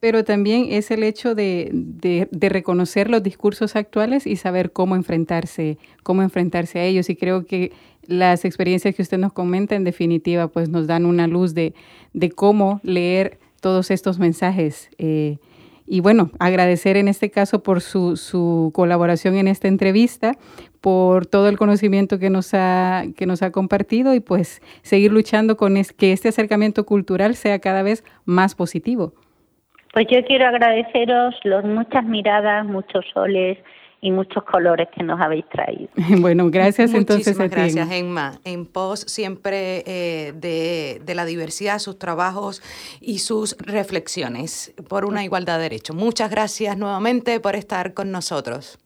pero 0.00 0.24
también 0.24 0.66
es 0.70 0.90
el 0.90 1.02
hecho 1.02 1.34
de, 1.34 1.70
de, 1.72 2.48
reconocer 2.48 3.10
los 3.10 3.22
discursos 3.22 3.74
actuales 3.74 4.26
y 4.26 4.36
saber 4.36 4.72
cómo 4.72 4.94
enfrentarse, 4.94 5.78
cómo 6.02 6.22
enfrentarse 6.22 6.78
a 6.78 6.84
ellos. 6.84 7.10
Y 7.10 7.16
creo 7.16 7.46
que 7.46 7.72
las 8.06 8.44
experiencias 8.44 8.94
que 8.94 9.02
usted 9.02 9.18
nos 9.18 9.32
comenta, 9.32 9.74
en 9.74 9.84
definitiva, 9.84 10.48
pues 10.48 10.68
nos 10.68 10.86
dan 10.86 11.04
una 11.04 11.26
luz 11.26 11.52
de, 11.52 11.74
de 12.12 12.30
cómo 12.30 12.80
leer 12.84 13.38
todos 13.60 13.90
estos 13.90 14.18
mensajes. 14.20 14.88
Eh, 14.98 15.38
y 15.84 16.00
bueno, 16.00 16.30
agradecer 16.38 16.96
en 16.96 17.08
este 17.08 17.30
caso 17.30 17.62
por 17.62 17.80
su, 17.80 18.16
su, 18.16 18.70
colaboración 18.74 19.36
en 19.36 19.48
esta 19.48 19.68
entrevista, 19.68 20.36
por 20.80 21.26
todo 21.26 21.48
el 21.48 21.58
conocimiento 21.58 22.18
que 22.18 22.30
nos 22.30 22.52
ha, 22.52 23.04
que 23.16 23.26
nos 23.26 23.42
ha 23.42 23.50
compartido 23.50 24.14
y 24.14 24.20
pues 24.20 24.60
seguir 24.82 25.12
luchando 25.12 25.56
con 25.56 25.74
que 25.96 26.12
este 26.12 26.28
acercamiento 26.28 26.86
cultural 26.86 27.34
sea 27.34 27.58
cada 27.58 27.82
vez 27.82 28.04
más 28.26 28.54
positivo. 28.54 29.14
Pues 29.92 30.06
yo 30.10 30.24
quiero 30.24 30.46
agradeceros 30.46 31.34
los 31.44 31.64
muchas 31.64 32.04
miradas, 32.04 32.64
muchos 32.66 33.04
soles 33.12 33.58
y 34.00 34.10
muchos 34.10 34.44
colores 34.44 34.88
que 34.94 35.02
nos 35.02 35.20
habéis 35.20 35.48
traído. 35.48 35.88
Bueno, 36.20 36.50
gracias 36.50 36.94
entonces 36.94 37.38
a 37.40 37.44
ti. 37.44 37.54
gracias, 37.54 37.90
Emma. 37.90 38.38
En 38.44 38.66
pos 38.66 39.00
siempre 39.00 39.82
eh, 39.86 40.32
de, 40.34 41.00
de, 41.04 41.14
la 41.14 41.24
diversidad, 41.24 41.78
sus 41.78 41.98
trabajos 41.98 42.62
y 43.00 43.18
sus 43.18 43.56
reflexiones 43.58 44.74
por 44.88 45.04
una 45.04 45.24
igualdad 45.24 45.56
de 45.56 45.64
derechos. 45.64 45.96
Muchas 45.96 46.30
gracias 46.30 46.76
nuevamente 46.76 47.40
por 47.40 47.56
estar 47.56 47.94
con 47.94 48.10
nosotros. 48.12 48.78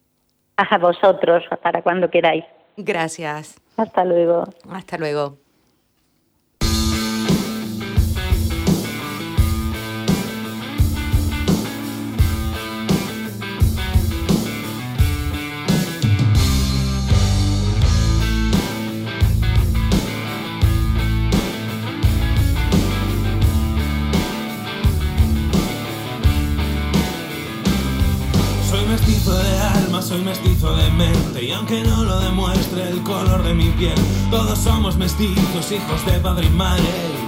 A 0.56 0.78
vosotros, 0.78 1.42
para 1.62 1.82
cuando 1.82 2.10
queráis. 2.10 2.44
Gracias. 2.76 3.60
Hasta 3.76 4.04
luego. 4.04 4.44
Hasta 4.70 4.98
luego. 4.98 5.41
Soy 30.02 30.20
mestizo 30.20 30.76
de 30.76 30.90
mente 30.90 31.44
y 31.44 31.52
aunque 31.52 31.82
no 31.84 32.02
lo 32.02 32.18
demuestre 32.20 32.88
el 32.88 33.02
color 33.02 33.42
de 33.44 33.54
mi 33.54 33.70
piel, 33.70 33.94
todos 34.30 34.58
somos 34.58 34.96
mestizos, 34.96 35.70
hijos 35.70 36.04
de 36.06 36.18
padre 36.18 36.46
y 36.46 36.50
madre. 36.50 37.21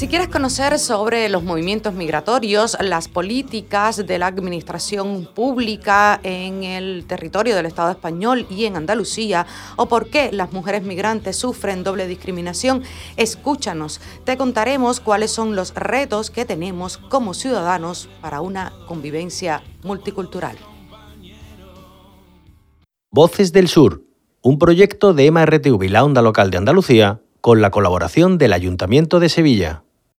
Si 0.00 0.08
quieres 0.08 0.28
conocer 0.28 0.78
sobre 0.78 1.28
los 1.28 1.44
movimientos 1.44 1.92
migratorios, 1.92 2.74
las 2.80 3.06
políticas 3.06 4.06
de 4.06 4.18
la 4.18 4.28
administración 4.28 5.28
pública 5.34 6.18
en 6.22 6.64
el 6.64 7.04
territorio 7.06 7.54
del 7.54 7.66
Estado 7.66 7.90
español 7.90 8.46
y 8.48 8.64
en 8.64 8.78
Andalucía, 8.78 9.46
o 9.76 9.90
por 9.90 10.08
qué 10.08 10.30
las 10.32 10.54
mujeres 10.54 10.84
migrantes 10.84 11.36
sufren 11.36 11.84
doble 11.84 12.06
discriminación, 12.06 12.82
escúchanos. 13.18 14.00
Te 14.24 14.38
contaremos 14.38 15.00
cuáles 15.00 15.32
son 15.32 15.54
los 15.54 15.74
retos 15.74 16.30
que 16.30 16.46
tenemos 16.46 16.96
como 16.96 17.34
ciudadanos 17.34 18.08
para 18.22 18.40
una 18.40 18.72
convivencia 18.88 19.62
multicultural. 19.82 20.56
Voces 23.10 23.52
del 23.52 23.68
Sur, 23.68 24.02
un 24.40 24.58
proyecto 24.58 25.12
de 25.12 25.30
MRTV 25.30 25.90
la 25.90 26.02
Onda 26.04 26.22
Local 26.22 26.50
de 26.50 26.56
Andalucía 26.56 27.20
con 27.42 27.60
la 27.60 27.70
colaboración 27.70 28.38
del 28.38 28.54
Ayuntamiento 28.54 29.20
de 29.20 29.28
Sevilla. 29.28 29.82